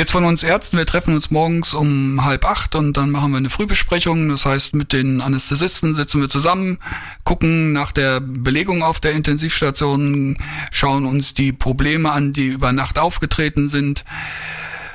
Jetzt 0.00 0.12
von 0.12 0.24
uns 0.24 0.42
Ärzten, 0.42 0.78
wir 0.78 0.86
treffen 0.86 1.14
uns 1.14 1.30
morgens 1.30 1.74
um 1.74 2.24
halb 2.24 2.46
acht 2.46 2.74
und 2.74 2.96
dann 2.96 3.10
machen 3.10 3.32
wir 3.32 3.36
eine 3.36 3.50
Frühbesprechung. 3.50 4.30
Das 4.30 4.46
heißt, 4.46 4.74
mit 4.74 4.94
den 4.94 5.20
Anästhesisten 5.20 5.94
sitzen 5.94 6.22
wir 6.22 6.30
zusammen, 6.30 6.78
gucken 7.24 7.74
nach 7.74 7.92
der 7.92 8.18
Belegung 8.20 8.82
auf 8.82 9.00
der 9.00 9.12
Intensivstation, 9.12 10.38
schauen 10.70 11.04
uns 11.04 11.34
die 11.34 11.52
Probleme 11.52 12.12
an, 12.12 12.32
die 12.32 12.46
über 12.46 12.72
Nacht 12.72 12.98
aufgetreten 12.98 13.68
sind. 13.68 14.06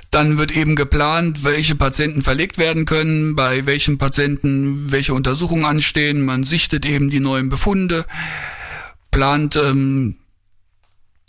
Dann 0.10 0.40
wird 0.40 0.52
eben 0.52 0.76
geplant, 0.76 1.44
welche 1.44 1.76
Patienten 1.76 2.24
verlegt 2.24 2.58
werden 2.58 2.86
können, 2.86 3.36
bei 3.36 3.68
welchen 3.68 4.00
Patienten 4.00 4.92
welche 4.92 5.14
Untersuchungen 5.14 5.66
anstehen. 5.66 6.26
Man 6.26 6.44
sichtet 6.44 6.84
eben 6.84 7.12
die 7.12 7.20
neuen 7.20 7.50
Befunde, 7.50 8.08
plant 9.12 9.56
ähm, 9.56 10.16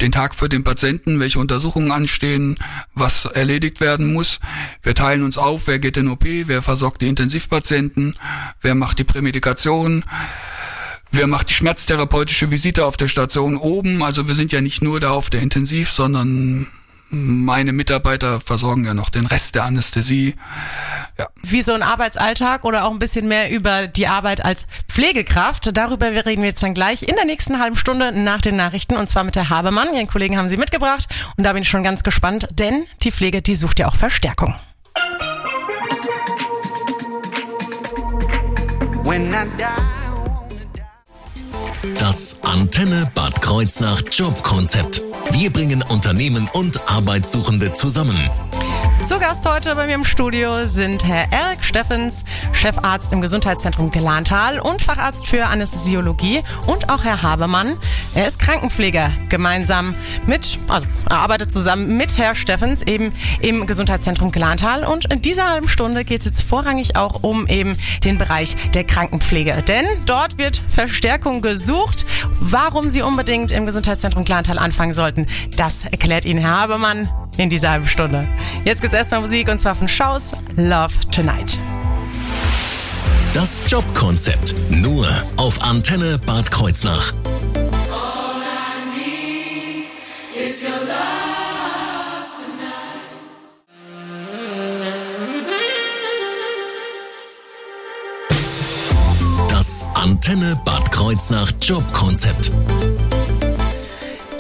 den 0.01 0.13
Tag 0.13 0.35
für 0.35 0.49
den 0.49 0.65
Patienten, 0.65 1.21
welche 1.21 1.39
Untersuchungen 1.39 1.91
anstehen, 1.91 2.59
was 2.95 3.25
erledigt 3.25 3.81
werden 3.81 4.13
muss. 4.13 4.41
Wir 4.83 4.95
teilen 4.95 5.23
uns 5.23 5.39
auf, 5.39 5.67
wer 5.67 5.79
geht 5.79 5.97
in 5.97 6.09
OP, 6.09 6.25
wer 6.25 6.63
versorgt 6.63 7.03
die 7.03 7.09
Intensivpatienten, 7.09 8.17
wer 8.61 8.75
macht 8.75 8.99
die 8.99 9.05
Prämedikation, 9.05 10.05
wer 11.11 11.27
macht 11.27 11.51
die 11.51 11.55
schmerztherapeutische 11.55 12.51
Visite 12.51 12.85
auf 12.85 12.97
der 12.97 13.09
Station 13.09 13.57
oben. 13.57 14.03
Also 14.03 14.29
wir 14.29 14.35
sind 14.35 14.53
ja 14.53 14.61
nicht 14.61 14.83
nur 14.83 15.01
da 15.01 15.11
auf 15.11 15.31
der 15.31 15.41
Intensiv, 15.41 15.91
sondern 15.91 16.69
meine 17.11 17.73
Mitarbeiter 17.73 18.41
versorgen 18.41 18.85
ja 18.85 18.95
noch 18.95 19.11
den 19.11 19.27
Rest 19.27 19.55
der 19.55 19.65
Anästhesie. 19.65 20.35
Ja. 21.19 21.29
Wie 21.43 21.63
so 21.63 21.73
ein 21.73 21.83
Arbeitsalltag 21.83 22.65
oder 22.65 22.85
auch 22.85 22.91
ein 22.91 22.99
bisschen 22.99 23.29
mehr 23.29 23.51
über 23.51 23.87
die 23.87 24.07
Arbeit 24.07 24.45
als 24.45 24.67
Pflegekraft. 24.89 25.77
Darüber 25.77 26.09
reden 26.27 26.43
wir 26.43 26.49
jetzt 26.49 26.63
dann 26.63 26.75
gleich 26.75 27.03
in 27.03 27.15
der 27.15 27.25
nächsten 27.25 27.61
halben 27.61 27.77
Stunde 27.77 28.13
nach 28.13 28.41
den 28.41 28.57
Nachrichten 28.57 28.97
und 28.97 29.09
zwar 29.09 29.25
mit 29.25 29.37
der 29.37 29.49
Habemann. 29.49 29.95
Ihren 29.95 30.09
Kollegen 30.09 30.37
haben 30.37 30.49
sie 30.49 30.57
mitgebracht 30.57 31.07
und 31.37 31.45
da 31.45 31.53
bin 31.53 31.63
ich 31.63 31.69
schon 31.69 31.85
ganz 31.85 32.03
gespannt, 32.03 32.49
denn 32.53 32.87
die 33.03 33.13
Pflege, 33.13 33.43
die 33.43 33.57
sucht 33.57 33.79
ja 33.79 33.89
auch 33.89 33.97
Verstärkung. 33.97 34.55
Das 41.99 42.43
Antenne 42.43 43.11
Bad 43.15 43.41
Kreuznach 43.41 44.03
Jobkonzept. 44.11 45.06
Wir 45.33 45.53
bringen 45.53 45.83
Unternehmen 45.83 46.49
und 46.53 46.81
Arbeitssuchende 46.89 47.73
zusammen. 47.73 48.17
Zu 49.05 49.21
Gast 49.21 49.49
heute 49.49 49.75
bei 49.77 49.87
mir 49.87 49.95
im 49.95 50.05
Studio 50.05 50.67
sind 50.67 51.05
Herr 51.05 51.33
Erik 51.33 51.65
Steffens, 51.65 52.25
Chefarzt 52.53 53.13
im 53.13 53.21
Gesundheitszentrum 53.21 53.91
Gelantal 53.93 54.59
und 54.59 54.83
Facharzt 54.83 55.29
für 55.29 55.47
Anästhesiologie 55.47 56.43
und 56.67 56.89
auch 56.89 57.05
Herr 57.05 57.23
Habermann. 57.23 57.77
Er 58.17 58.27
ist 58.27 58.41
Krankenpfleger. 58.41 59.13
Gemeinsam 59.29 59.95
mit, 60.27 60.59
also 60.67 60.89
er 61.09 61.19
arbeitet 61.19 61.53
zusammen 61.53 61.97
mit 61.97 62.19
Herr 62.19 62.35
Steffens 62.35 62.83
eben 62.83 63.13
im 63.41 63.69
Gesundheitszentrum 63.69 64.33
Gelantal 64.33 64.85
und 64.85 65.05
in 65.13 65.23
dieser 65.23 65.51
halben 65.51 65.69
Stunde 65.69 66.05
geht 66.05 66.23
es 66.23 66.27
jetzt 66.27 66.43
vorrangig 66.43 66.97
auch 66.97 67.23
um 67.23 67.47
eben 67.47 67.77
den 68.03 68.19
Bereich 68.19 68.57
der 68.73 68.83
Krankenpflege. 68.83 69.63
Denn 69.69 69.87
dort 70.07 70.37
wird 70.37 70.61
Verstärkung 70.69 71.43
gesucht. 71.43 72.07
Warum 72.41 72.91
Sie 72.91 73.03
unbedingt 73.03 73.53
im 73.53 73.67
Gesundheitszentrum 73.67 74.25
Gelantal 74.25 74.59
anfangen 74.59 74.95
sollten, 74.95 75.27
das 75.57 75.85
erklärt 75.85 76.25
Ihnen 76.25 76.41
Herr 76.41 76.63
Habermann 76.63 77.09
in 77.37 77.51
dieser 77.51 77.71
halben 77.71 77.87
Stunde. 77.87 78.29
Jetzt 78.65 78.81
gibt's 78.83 78.97
erstmal 78.97 79.21
Musik 79.21 79.49
und 79.49 79.59
zwar 79.59 79.75
von 79.75 79.89
Schaus 79.89 80.33
Love 80.57 80.95
Tonight. 81.11 81.59
Das 83.35 83.61
Jobkonzept 83.69 84.55
nur 84.71 85.07
auf 85.37 85.63
Antenne 85.63 86.19
Bad 86.19 86.51
Kreuznach. 86.51 87.13
Das 99.51 99.85
Antenne 99.95 100.59
Bad 100.65 100.91
Kreuznach 100.91 101.53
Jobkonzept. 101.61 102.51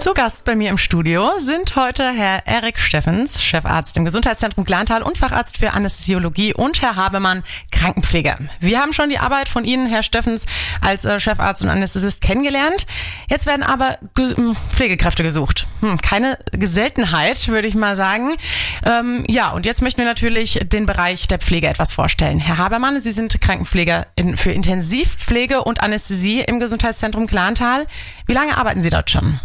Zu 0.07 0.15
Gast 0.15 0.45
bei 0.45 0.55
mir 0.55 0.71
im 0.71 0.79
Studio 0.79 1.33
sind 1.39 1.75
heute 1.75 2.09
Herr 2.09 2.47
Erik 2.47 2.79
Steffens, 2.79 3.43
Chefarzt 3.43 3.97
im 3.97 4.05
Gesundheitszentrum 4.05 4.65
Glantal 4.65 5.03
und 5.03 5.19
Facharzt 5.19 5.59
für 5.59 5.73
Anästhesiologie 5.73 6.55
und 6.55 6.81
Herr 6.81 6.95
Habemann, 6.95 7.43
Krankenpfleger. 7.73 8.39
Wir 8.61 8.79
haben 8.79 8.93
schon 8.93 9.11
die 9.11 9.19
Arbeit 9.19 9.49
von 9.49 9.65
Ihnen, 9.65 9.89
Herr 9.89 10.05
Steffens, 10.05 10.47
als 10.81 11.05
äh, 11.05 11.19
Chefarzt 11.19 11.65
und 11.65 11.71
Anästhesist 11.71 12.21
kennengelernt. 12.21 12.87
Jetzt 13.29 13.47
werden 13.47 13.65
aber 13.65 13.99
hm, 14.17 14.55
Pflegekräfte 14.71 15.25
gesucht. 15.25 15.67
Hm, 15.81 16.01
keine 16.01 16.39
Seltenheit, 16.57 17.49
würde 17.49 17.67
ich 17.67 17.75
mal 17.75 17.97
sagen. 17.97 18.37
Ähm, 18.85 19.25
ja, 19.27 19.51
und 19.51 19.67
jetzt 19.67 19.83
möchten 19.83 19.99
wir 19.99 20.07
natürlich 20.07 20.61
den 20.63 20.87
Bereich 20.87 21.27
der 21.27 21.41
Pflege 21.41 21.67
etwas 21.67 21.93
vorstellen. 21.93 22.39
Herr 22.39 22.59
Habermann, 22.59 23.01
Sie 23.01 23.11
sind 23.11 23.41
Krankenpfleger 23.41 24.07
in, 24.15 24.37
für 24.37 24.53
Intensivpflege 24.53 25.65
und 25.65 25.81
Anästhesie 25.81 26.43
im 26.43 26.61
Gesundheitszentrum 26.61 27.27
Glantal. 27.27 27.89
Wie 28.27 28.35
lange 28.35 28.57
arbeiten 28.57 28.83
Sie 28.83 28.91
dort 28.91 29.11
schon? 29.11 29.41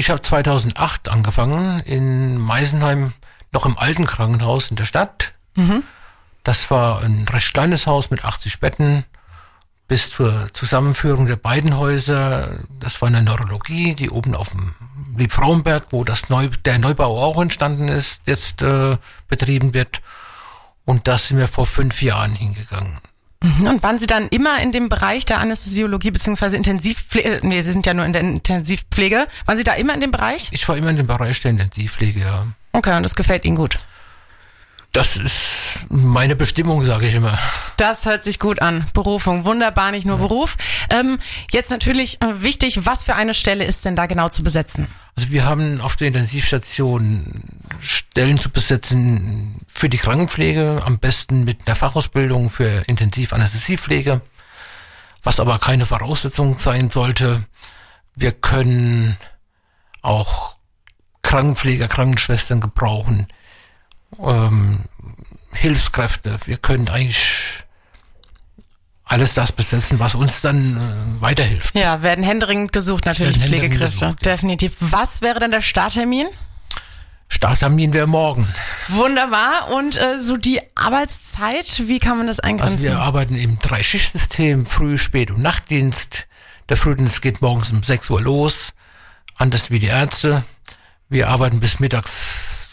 Ich 0.00 0.08
habe 0.08 0.22
2008 0.22 1.10
angefangen 1.10 1.80
in 1.80 2.38
Meisenheim, 2.38 3.12
noch 3.52 3.66
im 3.66 3.76
alten 3.76 4.06
Krankenhaus 4.06 4.70
in 4.70 4.76
der 4.76 4.86
Stadt. 4.86 5.34
Mhm. 5.56 5.82
Das 6.42 6.70
war 6.70 7.02
ein 7.02 7.28
recht 7.28 7.52
kleines 7.52 7.86
Haus 7.86 8.08
mit 8.08 8.24
80 8.24 8.60
Betten. 8.60 9.04
Bis 9.88 10.10
zur 10.10 10.48
Zusammenführung 10.54 11.26
der 11.26 11.36
beiden 11.36 11.76
Häuser, 11.76 12.60
das 12.78 13.02
war 13.02 13.08
eine 13.08 13.20
Neurologie, 13.20 13.94
die 13.94 14.08
oben 14.08 14.34
auf 14.34 14.48
dem 14.48 14.74
Liebfrauenberg, 15.18 15.88
wo 15.90 16.02
das 16.02 16.30
Neu, 16.30 16.48
der 16.48 16.78
Neubau 16.78 17.22
auch 17.22 17.38
entstanden 17.38 17.88
ist, 17.88 18.22
jetzt 18.24 18.62
äh, 18.62 18.96
betrieben 19.28 19.74
wird. 19.74 20.00
Und 20.86 21.08
da 21.08 21.18
sind 21.18 21.36
wir 21.36 21.46
vor 21.46 21.66
fünf 21.66 22.00
Jahren 22.00 22.32
hingegangen. 22.32 23.00
Mhm. 23.42 23.66
Und 23.66 23.82
waren 23.82 23.98
Sie 23.98 24.06
dann 24.06 24.28
immer 24.28 24.60
in 24.60 24.70
dem 24.70 24.88
Bereich 24.88 25.24
der 25.24 25.40
Anästhesiologie 25.40 26.10
bzw. 26.10 26.56
Intensivpflege? 26.56 27.36
Äh, 27.36 27.40
nee, 27.42 27.60
Sie 27.62 27.72
sind 27.72 27.86
ja 27.86 27.94
nur 27.94 28.04
in 28.04 28.12
der 28.12 28.20
Intensivpflege. 28.22 29.26
Waren 29.46 29.56
Sie 29.56 29.64
da 29.64 29.72
immer 29.74 29.94
in 29.94 30.00
dem 30.00 30.10
Bereich? 30.10 30.48
Ich 30.52 30.68
war 30.68 30.76
immer 30.76 30.90
in 30.90 30.96
dem 30.96 31.06
Bereich 31.06 31.40
der 31.40 31.52
Intensivpflege, 31.52 32.20
ja. 32.20 32.46
Okay, 32.72 32.96
und 32.96 33.02
das 33.02 33.14
gefällt 33.14 33.44
Ihnen 33.44 33.56
gut? 33.56 33.78
Das 34.92 35.16
ist 35.16 35.44
meine 35.88 36.34
Bestimmung, 36.34 36.84
sage 36.84 37.06
ich 37.06 37.14
immer. 37.14 37.38
Das 37.76 38.06
hört 38.06 38.24
sich 38.24 38.40
gut 38.40 38.60
an. 38.60 38.86
Berufung, 38.92 39.44
wunderbar, 39.44 39.92
nicht 39.92 40.04
nur 40.04 40.16
ja. 40.16 40.22
Beruf. 40.22 40.56
Ähm, 40.90 41.20
jetzt 41.52 41.70
natürlich 41.70 42.20
äh, 42.20 42.42
wichtig, 42.42 42.84
was 42.84 43.04
für 43.04 43.14
eine 43.14 43.32
Stelle 43.32 43.64
ist 43.64 43.84
denn 43.84 43.94
da 43.94 44.06
genau 44.06 44.28
zu 44.28 44.42
besetzen? 44.42 44.88
Also 45.20 45.32
wir 45.32 45.44
haben 45.44 45.82
auf 45.82 45.96
der 45.96 46.08
Intensivstation 46.08 47.42
Stellen 47.78 48.40
zu 48.40 48.48
besetzen 48.48 49.60
für 49.68 49.90
die 49.90 49.98
Krankenpflege, 49.98 50.80
am 50.82 50.98
besten 50.98 51.44
mit 51.44 51.66
einer 51.66 51.76
Fachausbildung 51.76 52.48
für 52.48 52.84
Intensivanästhesiepflege, 52.86 54.22
was 55.22 55.38
aber 55.38 55.58
keine 55.58 55.84
Voraussetzung 55.84 56.56
sein 56.56 56.88
sollte. 56.88 57.44
Wir 58.14 58.32
können 58.32 59.18
auch 60.00 60.56
Krankenpfleger, 61.20 61.86
Krankenschwestern 61.86 62.62
gebrauchen, 62.62 63.26
ähm, 64.24 64.86
Hilfskräfte. 65.52 66.38
Wir 66.46 66.56
können 66.56 66.88
eigentlich 66.88 67.62
alles 69.10 69.34
das 69.34 69.50
besetzen, 69.50 69.98
was 69.98 70.14
uns 70.14 70.40
dann 70.40 70.76
äh, 70.76 71.20
weiterhilft. 71.20 71.76
Ja, 71.76 72.02
werden 72.02 72.24
händeringend 72.24 72.72
gesucht 72.72 73.06
natürlich 73.06 73.38
Pflegekräfte. 73.38 74.06
Gesucht, 74.06 74.24
ja. 74.26 74.32
Definitiv. 74.32 74.72
Was 74.78 75.20
wäre 75.20 75.40
denn 75.40 75.50
der 75.50 75.62
Starttermin? 75.62 76.28
Starttermin 77.28 77.92
wäre 77.92 78.06
morgen. 78.06 78.46
Wunderbar. 78.88 79.70
Und 79.72 79.96
äh, 79.96 80.20
so 80.20 80.36
die 80.36 80.60
Arbeitszeit, 80.76 81.88
wie 81.88 81.98
kann 81.98 82.18
man 82.18 82.28
das 82.28 82.38
eingrenzen? 82.38 82.74
Also 82.74 82.84
wir 82.84 82.98
arbeiten 83.00 83.34
im 83.36 83.58
Drei-Schicht-System, 83.58 84.64
Früh-, 84.64 84.98
Spät- 84.98 85.32
und 85.32 85.42
Nachtdienst. 85.42 86.28
Der 86.68 86.76
Frühdienst 86.76 87.20
geht 87.20 87.42
morgens 87.42 87.72
um 87.72 87.82
6 87.82 88.10
Uhr 88.10 88.22
los, 88.22 88.74
anders 89.36 89.72
wie 89.72 89.80
die 89.80 89.88
Ärzte. 89.88 90.44
Wir 91.08 91.28
arbeiten 91.28 91.58
bis 91.58 91.80
mittags 91.80 92.70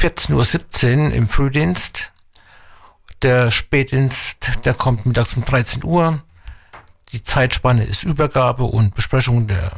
14.17 0.00 1.08
Uhr 1.08 1.12
im 1.14 1.28
Frühdienst. 1.28 2.10
Der 3.22 3.50
Spätdienst, 3.50 4.64
der 4.64 4.74
kommt 4.74 5.06
mittags 5.06 5.34
um 5.34 5.44
13 5.44 5.82
Uhr. 5.84 6.22
Die 7.12 7.24
Zeitspanne 7.24 7.84
ist 7.84 8.04
Übergabe 8.04 8.64
und 8.64 8.94
Besprechung 8.94 9.48
der 9.48 9.72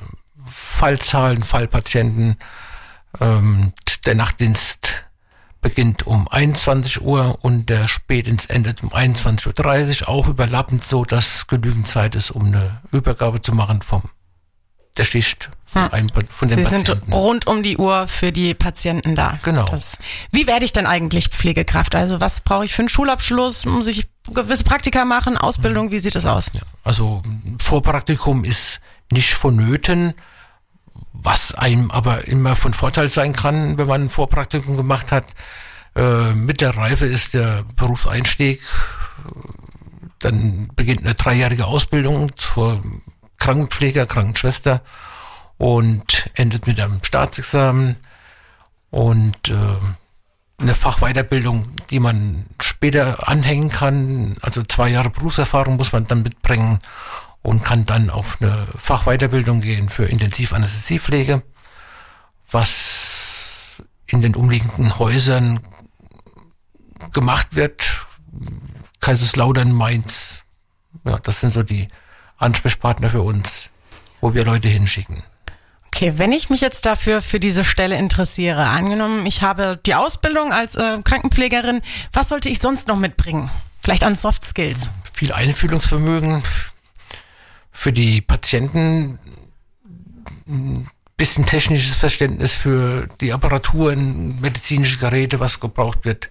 Fallzahlen, 0.44 1.42
Fallpatienten. 1.42 2.36
Ähm, 3.20 3.72
der 4.04 4.14
Nachtdienst 4.14 5.04
beginnt 5.60 6.06
um 6.06 6.28
21 6.28 7.02
Uhr 7.02 7.38
und 7.42 7.68
der 7.68 7.88
Spätdienst 7.88 8.50
endet 8.50 8.82
um 8.82 8.90
21.30 8.90 10.02
Uhr, 10.02 10.08
auch 10.08 10.28
überlappend 10.28 10.84
so, 10.84 11.04
dass 11.04 11.46
genügend 11.46 11.86
Zeit 11.88 12.14
ist, 12.14 12.30
um 12.30 12.46
eine 12.46 12.80
Übergabe 12.92 13.42
zu 13.42 13.54
machen 13.54 13.82
vom 13.82 14.02
der 14.96 15.04
Schicht 15.04 15.50
von, 15.64 15.84
hm. 15.84 15.92
einem, 15.92 16.08
von 16.30 16.48
den 16.48 16.58
Sie 16.58 16.64
Patienten. 16.64 17.00
sind 17.06 17.14
rund 17.14 17.46
um 17.46 17.62
die 17.62 17.76
Uhr 17.76 18.08
für 18.08 18.32
die 18.32 18.54
Patienten 18.54 19.14
da. 19.14 19.38
Genau. 19.42 19.64
Das, 19.66 19.98
wie 20.32 20.46
werde 20.46 20.64
ich 20.64 20.72
denn 20.72 20.86
eigentlich 20.86 21.28
Pflegekraft? 21.28 21.94
Also 21.94 22.20
was 22.20 22.40
brauche 22.40 22.64
ich 22.64 22.74
für 22.74 22.82
einen 22.82 22.88
Schulabschluss? 22.88 23.64
Muss 23.66 23.86
ich 23.86 24.08
gewisse 24.32 24.64
Praktika 24.64 25.04
machen? 25.04 25.36
Ausbildung? 25.36 25.90
Wie 25.92 26.00
sieht 26.00 26.14
das 26.14 26.26
aus? 26.26 26.50
Ja, 26.54 26.62
also 26.82 27.22
Vorpraktikum 27.60 28.44
ist 28.44 28.80
nicht 29.10 29.32
vonnöten. 29.32 30.14
was 31.12 31.54
einem 31.54 31.90
aber 31.90 32.26
immer 32.28 32.56
von 32.56 32.72
Vorteil 32.74 33.08
sein 33.08 33.32
kann, 33.32 33.78
wenn 33.78 33.86
man 33.86 34.04
ein 34.04 34.10
Vorpraktikum 34.10 34.76
gemacht 34.76 35.12
hat. 35.12 35.24
Äh, 35.94 36.34
mit 36.34 36.60
der 36.60 36.76
Reife 36.76 37.06
ist 37.06 37.34
der 37.34 37.64
Berufseinstieg. 37.76 38.60
Dann 40.18 40.68
beginnt 40.76 41.04
eine 41.04 41.14
dreijährige 41.14 41.66
Ausbildung 41.66 42.36
zur 42.36 42.82
Krankenpfleger, 43.40 44.06
Krankenschwester 44.06 44.82
und 45.58 46.30
endet 46.34 46.66
mit 46.68 46.78
einem 46.80 47.02
Staatsexamen 47.02 47.96
und 48.90 49.48
äh, 49.48 49.54
eine 50.60 50.74
Fachweiterbildung, 50.74 51.72
die 51.90 52.00
man 52.00 52.46
später 52.60 53.28
anhängen 53.28 53.70
kann. 53.70 54.36
Also 54.42 54.62
zwei 54.62 54.90
Jahre 54.90 55.10
Berufserfahrung 55.10 55.76
muss 55.76 55.92
man 55.92 56.06
dann 56.06 56.22
mitbringen 56.22 56.80
und 57.42 57.64
kann 57.64 57.86
dann 57.86 58.10
auf 58.10 58.38
eine 58.40 58.68
Fachweiterbildung 58.76 59.60
gehen 59.60 59.88
für 59.88 60.04
Intensivanästhesiepflege, 60.04 61.42
was 62.50 63.82
in 64.06 64.20
den 64.20 64.34
umliegenden 64.34 64.98
Häusern 64.98 65.60
gemacht 67.12 67.56
wird. 67.56 68.06
Kaiserslautern, 69.00 69.72
Mainz. 69.72 70.42
Ja, 71.04 71.18
das 71.18 71.40
sind 71.40 71.50
so 71.50 71.62
die 71.62 71.88
Ansprechpartner 72.40 73.10
für 73.10 73.22
uns, 73.22 73.70
wo 74.20 74.34
wir 74.34 74.44
Leute 74.44 74.68
hinschicken. 74.68 75.22
Okay, 75.86 76.14
wenn 76.16 76.32
ich 76.32 76.50
mich 76.50 76.60
jetzt 76.60 76.86
dafür 76.86 77.20
für 77.20 77.40
diese 77.40 77.64
Stelle 77.64 77.98
interessiere, 77.98 78.66
angenommen, 78.66 79.26
ich 79.26 79.42
habe 79.42 79.78
die 79.84 79.94
Ausbildung 79.94 80.52
als 80.52 80.76
äh, 80.76 81.02
Krankenpflegerin, 81.02 81.82
was 82.12 82.28
sollte 82.28 82.48
ich 82.48 82.58
sonst 82.60 82.88
noch 82.88 82.96
mitbringen? 82.96 83.50
Vielleicht 83.82 84.04
an 84.04 84.16
Soft 84.16 84.44
Skills? 84.44 84.90
Viel 85.12 85.32
Einfühlungsvermögen 85.32 86.42
für 87.72 87.92
die 87.92 88.20
Patienten, 88.20 89.18
ein 90.46 90.88
bisschen 91.16 91.44
technisches 91.44 91.96
Verständnis 91.96 92.54
für 92.54 93.08
die 93.20 93.32
Apparaturen, 93.32 94.40
medizinische 94.40 94.98
Geräte, 94.98 95.40
was 95.40 95.60
gebraucht 95.60 96.04
wird, 96.04 96.30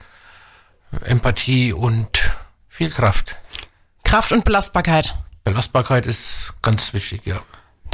Empathie 1.03 1.73
und 1.73 2.31
viel 2.67 2.89
Kraft. 2.89 3.37
Kraft 4.03 4.31
und 4.31 4.43
Belastbarkeit. 4.45 5.15
Belastbarkeit 5.43 6.05
ist 6.05 6.53
ganz 6.61 6.93
wichtig, 6.93 7.21
ja. 7.25 7.41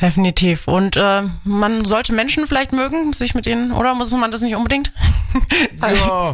Definitiv. 0.02 0.68
Und 0.68 0.98
äh, 0.98 1.24
man 1.44 1.86
sollte 1.86 2.14
Menschen 2.14 2.48
vielleicht 2.48 2.74
mögen, 2.74 3.14
sich 3.14 3.34
mit 3.34 3.46
ihnen, 3.46 3.72
oder 3.72 3.96
muss 3.96 4.12
man 4.12 4.32
das 4.32 4.42
nicht 4.42 4.56
unbedingt? 4.56 4.92
ja, 5.82 6.32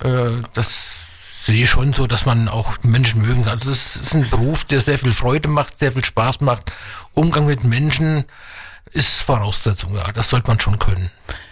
äh, 0.00 0.42
das 0.52 1.44
sehe 1.44 1.64
ich 1.64 1.70
schon 1.70 1.94
so, 1.94 2.06
dass 2.06 2.26
man 2.26 2.48
auch 2.48 2.76
Menschen 2.82 3.22
mögen 3.22 3.44
kann. 3.44 3.54
Also 3.54 3.70
es 3.70 3.96
ist 3.96 4.14
ein 4.14 4.28
Beruf, 4.28 4.64
der 4.64 4.82
sehr 4.82 4.98
viel 4.98 5.12
Freude 5.12 5.48
macht, 5.48 5.78
sehr 5.78 5.92
viel 5.92 6.04
Spaß 6.04 6.40
macht. 6.40 6.70
Umgang 7.14 7.46
mit 7.46 7.64
Menschen 7.64 8.24
ist 8.92 9.22
Voraussetzung, 9.22 9.94
ja, 9.94 10.12
das 10.12 10.28
sollte 10.28 10.48
man 10.48 10.60
schon 10.60 10.78
können 10.78 11.10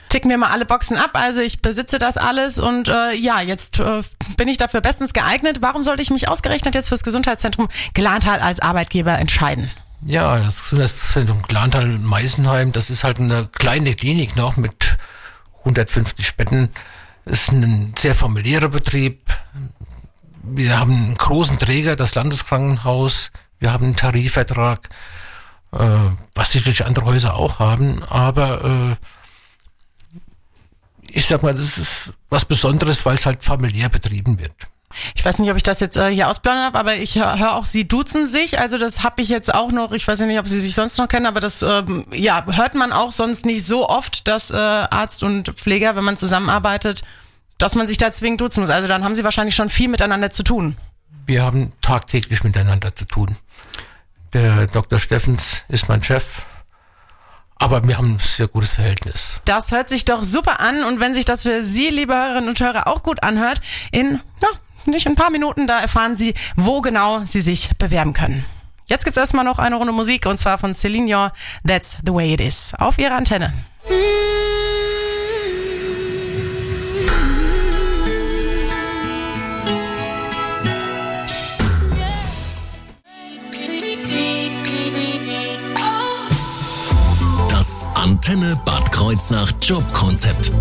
ticken 0.08 0.30
wir 0.30 0.38
mal 0.38 0.50
alle 0.50 0.64
Boxen 0.64 0.96
ab. 0.96 1.10
Also 1.14 1.40
ich 1.40 1.62
besitze 1.62 1.98
das 1.98 2.16
alles 2.16 2.58
und 2.58 2.88
äh, 2.88 3.12
ja, 3.14 3.40
jetzt 3.40 3.80
äh, 3.80 4.02
bin 4.36 4.48
ich 4.48 4.58
dafür 4.58 4.80
bestens 4.80 5.12
geeignet. 5.12 5.58
Warum 5.60 5.84
sollte 5.84 6.02
ich 6.02 6.10
mich 6.10 6.28
ausgerechnet 6.28 6.74
jetzt 6.74 6.88
fürs 6.88 7.02
Gesundheitszentrum 7.02 7.68
Glantal 7.94 8.40
als 8.40 8.60
Arbeitgeber 8.60 9.18
entscheiden? 9.18 9.70
Ja, 10.04 10.38
das 10.38 10.64
Gesundheitszentrum 10.64 11.42
Glantal-Meisenheim, 11.42 12.72
das 12.72 12.90
ist 12.90 13.04
halt 13.04 13.18
eine 13.18 13.48
kleine 13.52 13.94
Klinik 13.94 14.36
noch 14.36 14.56
mit 14.56 14.96
150 15.60 16.36
Betten. 16.36 16.70
Das 17.24 17.42
ist 17.42 17.52
ein 17.52 17.92
sehr 17.98 18.14
familiärer 18.14 18.68
Betrieb. 18.68 19.22
Wir 20.42 20.78
haben 20.78 20.92
einen 20.92 21.14
großen 21.16 21.58
Träger, 21.58 21.96
das 21.96 22.14
Landeskrankenhaus. 22.14 23.32
Wir 23.58 23.72
haben 23.72 23.86
einen 23.86 23.96
Tarifvertrag, 23.96 24.88
äh, 25.72 25.78
was 26.34 26.52
sicherlich 26.52 26.84
andere 26.84 27.06
Häuser 27.06 27.34
auch 27.34 27.58
haben. 27.58 28.04
Aber 28.04 28.64
äh, 28.64 29.06
ich 31.10 31.26
sag 31.26 31.42
mal, 31.42 31.54
das 31.54 31.78
ist 31.78 32.12
was 32.30 32.44
Besonderes, 32.44 33.06
weil 33.06 33.14
es 33.14 33.26
halt 33.26 33.44
familiär 33.44 33.88
betrieben 33.88 34.38
wird. 34.38 34.52
Ich 35.14 35.24
weiß 35.24 35.38
nicht, 35.38 35.50
ob 35.50 35.56
ich 35.56 35.62
das 35.62 35.80
jetzt 35.80 35.96
äh, 35.96 36.08
hier 36.08 36.28
ausplanen 36.28 36.64
habe, 36.64 36.78
aber 36.78 36.96
ich 36.96 37.16
höre 37.16 37.38
hör 37.38 37.54
auch, 37.54 37.66
Sie 37.66 37.86
duzen 37.86 38.26
sich. 38.26 38.58
Also 38.58 38.78
das 38.78 39.02
habe 39.02 39.20
ich 39.20 39.28
jetzt 39.28 39.52
auch 39.52 39.72
noch. 39.72 39.92
Ich 39.92 40.06
weiß 40.06 40.20
ja 40.20 40.26
nicht, 40.26 40.38
ob 40.38 40.48
Sie 40.48 40.60
sich 40.60 40.74
sonst 40.74 40.96
noch 40.98 41.08
kennen, 41.08 41.26
aber 41.26 41.40
das 41.40 41.62
ähm, 41.62 42.06
ja 42.12 42.44
hört 42.46 42.74
man 42.74 42.92
auch 42.92 43.12
sonst 43.12 43.44
nicht 43.44 43.66
so 43.66 43.88
oft, 43.88 44.26
dass 44.26 44.50
äh, 44.50 44.56
Arzt 44.56 45.22
und 45.22 45.50
Pfleger, 45.50 45.96
wenn 45.96 46.04
man 46.04 46.16
zusammenarbeitet, 46.16 47.02
dass 47.58 47.74
man 47.74 47.86
sich 47.86 47.98
da 47.98 48.12
zwingend 48.12 48.40
duzen 48.40 48.60
muss. 48.60 48.70
Also 48.70 48.88
dann 48.88 49.04
haben 49.04 49.14
Sie 49.14 49.24
wahrscheinlich 49.24 49.54
schon 49.54 49.70
viel 49.70 49.88
miteinander 49.88 50.30
zu 50.30 50.42
tun. 50.42 50.76
Wir 51.26 51.42
haben 51.42 51.72
tagtäglich 51.82 52.44
miteinander 52.44 52.94
zu 52.94 53.04
tun. 53.04 53.36
Der 54.32 54.66
Dr. 54.66 54.98
Steffens 54.98 55.62
ist 55.68 55.88
mein 55.88 56.02
Chef. 56.02 56.44
Aber 57.58 57.86
wir 57.86 57.96
haben 57.96 58.14
ein 58.14 58.18
sehr 58.18 58.48
gutes 58.48 58.74
Verhältnis. 58.74 59.40
Das 59.46 59.72
hört 59.72 59.88
sich 59.88 60.04
doch 60.04 60.24
super 60.24 60.60
an. 60.60 60.84
Und 60.84 61.00
wenn 61.00 61.14
sich 61.14 61.24
das 61.24 61.42
für 61.42 61.64
Sie, 61.64 61.88
liebe 61.88 62.14
Hörerinnen 62.14 62.48
und 62.48 62.60
Hörer, 62.60 62.86
auch 62.86 63.02
gut 63.02 63.22
anhört, 63.22 63.60
in 63.92 64.20
ja, 64.42 64.48
nicht 64.84 65.06
ein 65.06 65.14
paar 65.14 65.30
Minuten, 65.30 65.66
da 65.66 65.80
erfahren 65.80 66.16
Sie, 66.16 66.34
wo 66.56 66.80
genau 66.80 67.22
Sie 67.24 67.40
sich 67.40 67.70
bewerben 67.78 68.12
können. 68.12 68.44
Jetzt 68.86 69.04
gibt's 69.04 69.18
erstmal 69.18 69.44
noch 69.44 69.58
eine 69.58 69.76
Runde 69.76 69.92
Musik 69.92 70.26
und 70.26 70.38
zwar 70.38 70.58
von 70.58 70.74
Celine 70.74 71.06
Dion, 71.06 71.30
That's 71.66 71.98
the 72.06 72.12
Way 72.12 72.34
It 72.34 72.40
Is, 72.40 72.72
auf 72.78 72.98
Ihrer 72.98 73.16
Antenne. 73.16 73.52
Das 73.88 73.96
Antenne 88.06 88.54
Bad 88.64 88.92
Kreuznach 88.92 89.50
Jobkonzept. 89.60 90.52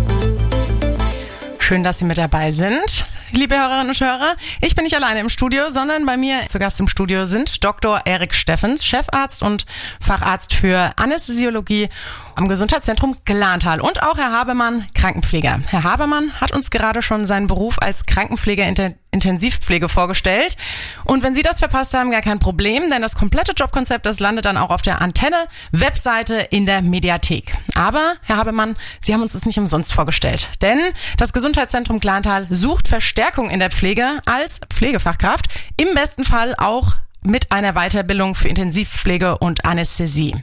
Schön, 1.60 1.84
dass 1.84 2.00
Sie 2.00 2.04
mit 2.04 2.18
dabei 2.18 2.50
sind 2.50 3.06
liebe 3.32 3.56
Hörerinnen 3.56 3.88
und 3.88 4.00
Hörer. 4.00 4.36
Ich 4.60 4.74
bin 4.74 4.84
nicht 4.84 4.96
alleine 4.96 5.20
im 5.20 5.28
Studio, 5.28 5.70
sondern 5.70 6.06
bei 6.06 6.16
mir 6.16 6.46
zu 6.48 6.58
Gast 6.58 6.80
im 6.80 6.88
Studio 6.88 7.26
sind 7.26 7.64
Dr. 7.64 8.02
Erik 8.04 8.34
Steffens, 8.34 8.84
Chefarzt 8.84 9.42
und 9.42 9.66
Facharzt 10.00 10.54
für 10.54 10.92
Anästhesiologie 10.96 11.88
am 12.36 12.48
Gesundheitszentrum 12.48 13.16
Glantal 13.24 13.80
und 13.80 14.02
auch 14.02 14.18
Herr 14.18 14.30
Habemann, 14.30 14.86
Krankenpfleger. 14.94 15.60
Herr 15.68 15.82
Habemann 15.82 16.32
hat 16.40 16.52
uns 16.52 16.70
gerade 16.70 17.02
schon 17.02 17.26
seinen 17.26 17.46
Beruf 17.46 17.78
als 17.80 18.06
Krankenpfleger 18.06 18.66
Intensivpflege 19.10 19.88
vorgestellt. 19.88 20.58
Und 21.04 21.22
wenn 21.22 21.34
Sie 21.34 21.42
das 21.42 21.60
verpasst 21.60 21.94
haben, 21.94 22.10
gar 22.10 22.20
kein 22.20 22.38
Problem, 22.38 22.90
denn 22.90 23.00
das 23.00 23.14
komplette 23.14 23.52
Jobkonzept, 23.56 24.04
das 24.04 24.20
landet 24.20 24.44
dann 24.44 24.58
auch 24.58 24.70
auf 24.70 24.82
der 24.82 25.00
Antenne, 25.00 25.46
Webseite 25.72 26.34
in 26.50 26.66
der 26.66 26.82
Mediathek. 26.82 27.54
Aber, 27.74 28.16
Herr 28.22 28.36
Habemann, 28.36 28.76
Sie 29.00 29.14
haben 29.14 29.22
uns 29.22 29.32
das 29.32 29.46
nicht 29.46 29.58
umsonst 29.58 29.94
vorgestellt. 29.94 30.50
Denn 30.60 30.78
das 31.16 31.32
Gesundheitszentrum 31.32 31.98
Glantal 31.98 32.46
sucht 32.50 32.88
Verstärkung 32.88 33.48
in 33.48 33.60
der 33.60 33.70
Pflege 33.70 34.20
als 34.26 34.60
Pflegefachkraft, 34.68 35.46
im 35.78 35.94
besten 35.94 36.24
Fall 36.24 36.54
auch 36.58 36.96
mit 37.26 37.52
einer 37.52 37.74
Weiterbildung 37.74 38.34
für 38.34 38.48
Intensivpflege 38.48 39.38
und 39.38 39.64
Anästhesie. 39.64 40.34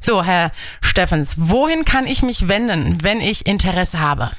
So, 0.00 0.24
Herr 0.24 0.52
Steffens, 0.80 1.34
wohin 1.36 1.84
kann 1.84 2.06
ich 2.06 2.22
mich 2.22 2.48
wenden, 2.48 3.02
wenn 3.02 3.20
ich 3.20 3.46
Interesse 3.46 4.00
habe? 4.00 4.30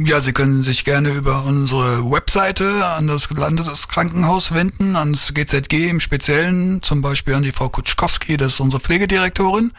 Ja, 0.00 0.20
Sie 0.20 0.32
können 0.32 0.62
sich 0.62 0.84
gerne 0.84 1.10
über 1.10 1.44
unsere 1.44 2.08
Webseite 2.08 2.86
an 2.86 3.08
das 3.08 3.28
Landeskrankenhaus 3.30 4.54
wenden, 4.54 4.94
ans 4.94 5.34
GZG 5.34 5.90
im 5.90 5.98
Speziellen, 5.98 6.84
zum 6.84 7.02
Beispiel 7.02 7.34
an 7.34 7.42
die 7.42 7.50
Frau 7.50 7.68
Kutschkowski, 7.68 8.36
das 8.36 8.54
ist 8.54 8.60
unsere 8.60 8.80
Pflegedirektorin. 8.80 9.72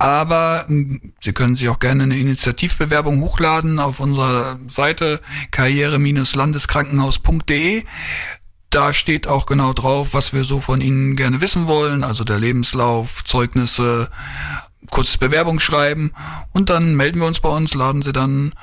Aber 0.00 0.64
hm, 0.66 1.12
Sie 1.22 1.32
können 1.32 1.54
sich 1.54 1.68
auch 1.68 1.78
gerne 1.78 2.02
eine 2.02 2.18
Initiativbewerbung 2.18 3.20
hochladen 3.20 3.78
auf 3.78 4.00
unserer 4.00 4.58
Seite 4.66 5.20
karriere-landeskrankenhaus.de. 5.52 7.84
Da 8.70 8.92
steht 8.92 9.26
auch 9.26 9.46
genau 9.46 9.72
drauf, 9.72 10.14
was 10.14 10.32
wir 10.32 10.44
so 10.44 10.60
von 10.60 10.80
Ihnen 10.80 11.16
gerne 11.16 11.40
wissen 11.40 11.66
wollen, 11.66 12.04
also 12.04 12.22
der 12.22 12.38
Lebenslauf, 12.38 13.24
Zeugnisse, 13.24 14.08
kurzes 14.90 15.18
Bewerbungsschreiben 15.18 16.12
und 16.52 16.70
dann 16.70 16.94
melden 16.94 17.20
wir 17.20 17.26
uns 17.26 17.40
bei 17.40 17.48
uns, 17.48 17.74
laden 17.74 18.02
Sie 18.02 18.12
dann 18.12 18.54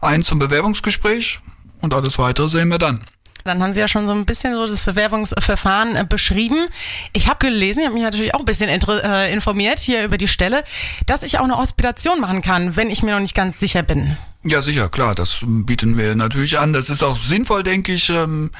ein 0.00 0.24
zum 0.24 0.40
Bewerbungsgespräch 0.40 1.38
und 1.80 1.94
alles 1.94 2.18
weitere 2.18 2.48
sehen 2.48 2.68
wir 2.68 2.78
dann. 2.78 3.04
Dann 3.44 3.62
haben 3.62 3.74
Sie 3.74 3.80
ja 3.80 3.88
schon 3.88 4.06
so 4.06 4.14
ein 4.14 4.24
bisschen 4.24 4.54
so 4.54 4.66
das 4.66 4.80
Bewerbungsverfahren 4.80 5.96
äh, 5.96 6.06
beschrieben. 6.08 6.66
Ich 7.12 7.28
habe 7.28 7.46
gelesen, 7.46 7.80
ich 7.80 7.86
habe 7.86 7.94
mich 7.94 8.02
natürlich 8.02 8.34
auch 8.34 8.38
ein 8.40 8.46
bisschen 8.46 8.70
äh, 8.70 9.32
informiert 9.32 9.78
hier 9.80 10.02
über 10.02 10.16
die 10.16 10.28
Stelle, 10.28 10.64
dass 11.06 11.22
ich 11.22 11.38
auch 11.38 11.44
eine 11.44 11.58
Hospitation 11.58 12.20
machen 12.20 12.40
kann, 12.40 12.74
wenn 12.74 12.88
ich 12.88 13.02
mir 13.02 13.12
noch 13.12 13.20
nicht 13.20 13.34
ganz 13.34 13.60
sicher 13.60 13.82
bin. 13.82 14.16
Ja, 14.44 14.62
sicher, 14.62 14.88
klar, 14.88 15.14
das 15.14 15.40
bieten 15.42 15.98
wir 15.98 16.14
natürlich 16.14 16.58
an. 16.58 16.72
Das 16.72 16.88
ist 16.88 17.02
auch 17.02 17.18
sinnvoll, 17.18 17.62
denke 17.62 17.92
ich. 17.92 18.08
Ähm, 18.08 18.50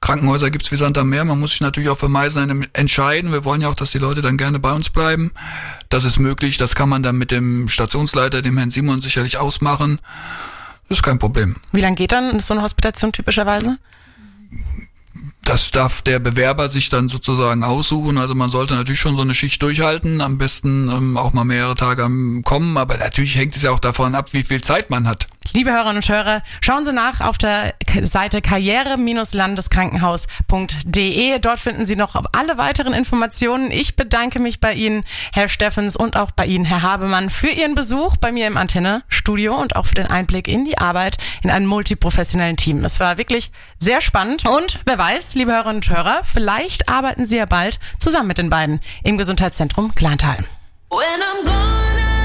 Krankenhäuser 0.00 0.50
gibt's 0.50 0.72
wie 0.72 0.76
Sand 0.76 0.96
am 0.96 1.10
Meer. 1.10 1.24
Man 1.24 1.38
muss 1.38 1.50
sich 1.50 1.60
natürlich 1.60 1.90
auch 1.90 1.98
für 1.98 2.08
Meißen 2.08 2.66
entscheiden. 2.72 3.32
Wir 3.32 3.44
wollen 3.44 3.60
ja 3.60 3.68
auch, 3.68 3.74
dass 3.74 3.90
die 3.90 3.98
Leute 3.98 4.22
dann 4.22 4.38
gerne 4.38 4.58
bei 4.58 4.72
uns 4.72 4.90
bleiben. 4.90 5.30
Das 5.90 6.04
ist 6.04 6.18
möglich. 6.18 6.56
Das 6.56 6.74
kann 6.74 6.88
man 6.88 7.02
dann 7.02 7.16
mit 7.16 7.30
dem 7.30 7.68
Stationsleiter, 7.68 8.40
dem 8.40 8.56
Herrn 8.56 8.70
Simon, 8.70 9.02
sicherlich 9.02 9.36
ausmachen. 9.36 10.00
Das 10.88 10.98
ist 10.98 11.02
kein 11.02 11.18
Problem. 11.18 11.56
Wie 11.72 11.82
lange 11.82 11.96
geht 11.96 12.12
dann 12.12 12.40
so 12.40 12.54
eine 12.54 12.62
Hospitation 12.62 13.12
typischerweise? 13.12 13.78
das 15.50 15.72
darf 15.72 16.02
der 16.02 16.20
Bewerber 16.20 16.68
sich 16.68 16.90
dann 16.90 17.08
sozusagen 17.08 17.64
aussuchen. 17.64 18.18
Also 18.18 18.36
man 18.36 18.50
sollte 18.50 18.74
natürlich 18.74 19.00
schon 19.00 19.16
so 19.16 19.22
eine 19.22 19.34
Schicht 19.34 19.60
durchhalten, 19.62 20.20
am 20.20 20.38
besten 20.38 20.88
ähm, 20.88 21.16
auch 21.16 21.32
mal 21.32 21.44
mehrere 21.44 21.74
Tage 21.74 22.04
am 22.04 22.42
kommen, 22.44 22.76
aber 22.76 22.96
natürlich 22.98 23.36
hängt 23.36 23.56
es 23.56 23.62
ja 23.62 23.72
auch 23.72 23.80
davon 23.80 24.14
ab, 24.14 24.28
wie 24.32 24.44
viel 24.44 24.62
Zeit 24.62 24.90
man 24.90 25.08
hat. 25.08 25.28
Liebe 25.52 25.72
Hörerinnen 25.72 25.96
und 25.96 26.08
Hörer, 26.08 26.42
schauen 26.60 26.84
Sie 26.84 26.92
nach 26.92 27.20
auf 27.20 27.36
der 27.36 27.74
Seite 28.04 28.40
karriere-landeskrankenhaus.de. 28.40 31.40
Dort 31.40 31.58
finden 31.58 31.86
Sie 31.86 31.96
noch 31.96 32.14
alle 32.32 32.56
weiteren 32.56 32.94
Informationen. 32.94 33.72
Ich 33.72 33.96
bedanke 33.96 34.38
mich 34.38 34.60
bei 34.60 34.74
Ihnen, 34.74 35.02
Herr 35.32 35.48
Steffens, 35.48 35.96
und 35.96 36.14
auch 36.14 36.30
bei 36.30 36.46
Ihnen, 36.46 36.64
Herr 36.64 36.82
Habemann, 36.82 37.30
für 37.30 37.48
Ihren 37.48 37.74
Besuch 37.74 38.16
bei 38.16 38.30
mir 38.30 38.46
im 38.46 38.56
Antenne-Studio 38.56 39.56
und 39.56 39.74
auch 39.74 39.86
für 39.86 39.96
den 39.96 40.06
Einblick 40.06 40.46
in 40.46 40.64
die 40.64 40.78
Arbeit 40.78 41.18
in 41.42 41.50
einem 41.50 41.66
multiprofessionellen 41.66 42.56
Team. 42.56 42.84
Es 42.84 43.00
war 43.00 43.18
wirklich 43.18 43.50
sehr 43.80 44.00
spannend 44.00 44.46
und 44.46 44.78
wer 44.84 44.98
weiß, 44.98 45.34
liebe 45.34 45.50
Hörerinnen 45.50 45.78
und 45.78 45.90
Hörer, 45.90 46.20
vielleicht 46.22 46.88
arbeiten 46.88 47.26
Sie 47.26 47.38
ja 47.38 47.46
bald 47.46 47.80
zusammen 47.98 48.28
mit 48.28 48.38
den 48.38 48.50
beiden 48.50 48.78
im 49.02 49.18
Gesundheitszentrum 49.18 49.90
Glantal. 49.96 50.38
When 50.90 51.00
I'm 51.20 51.44
gone. 51.44 52.19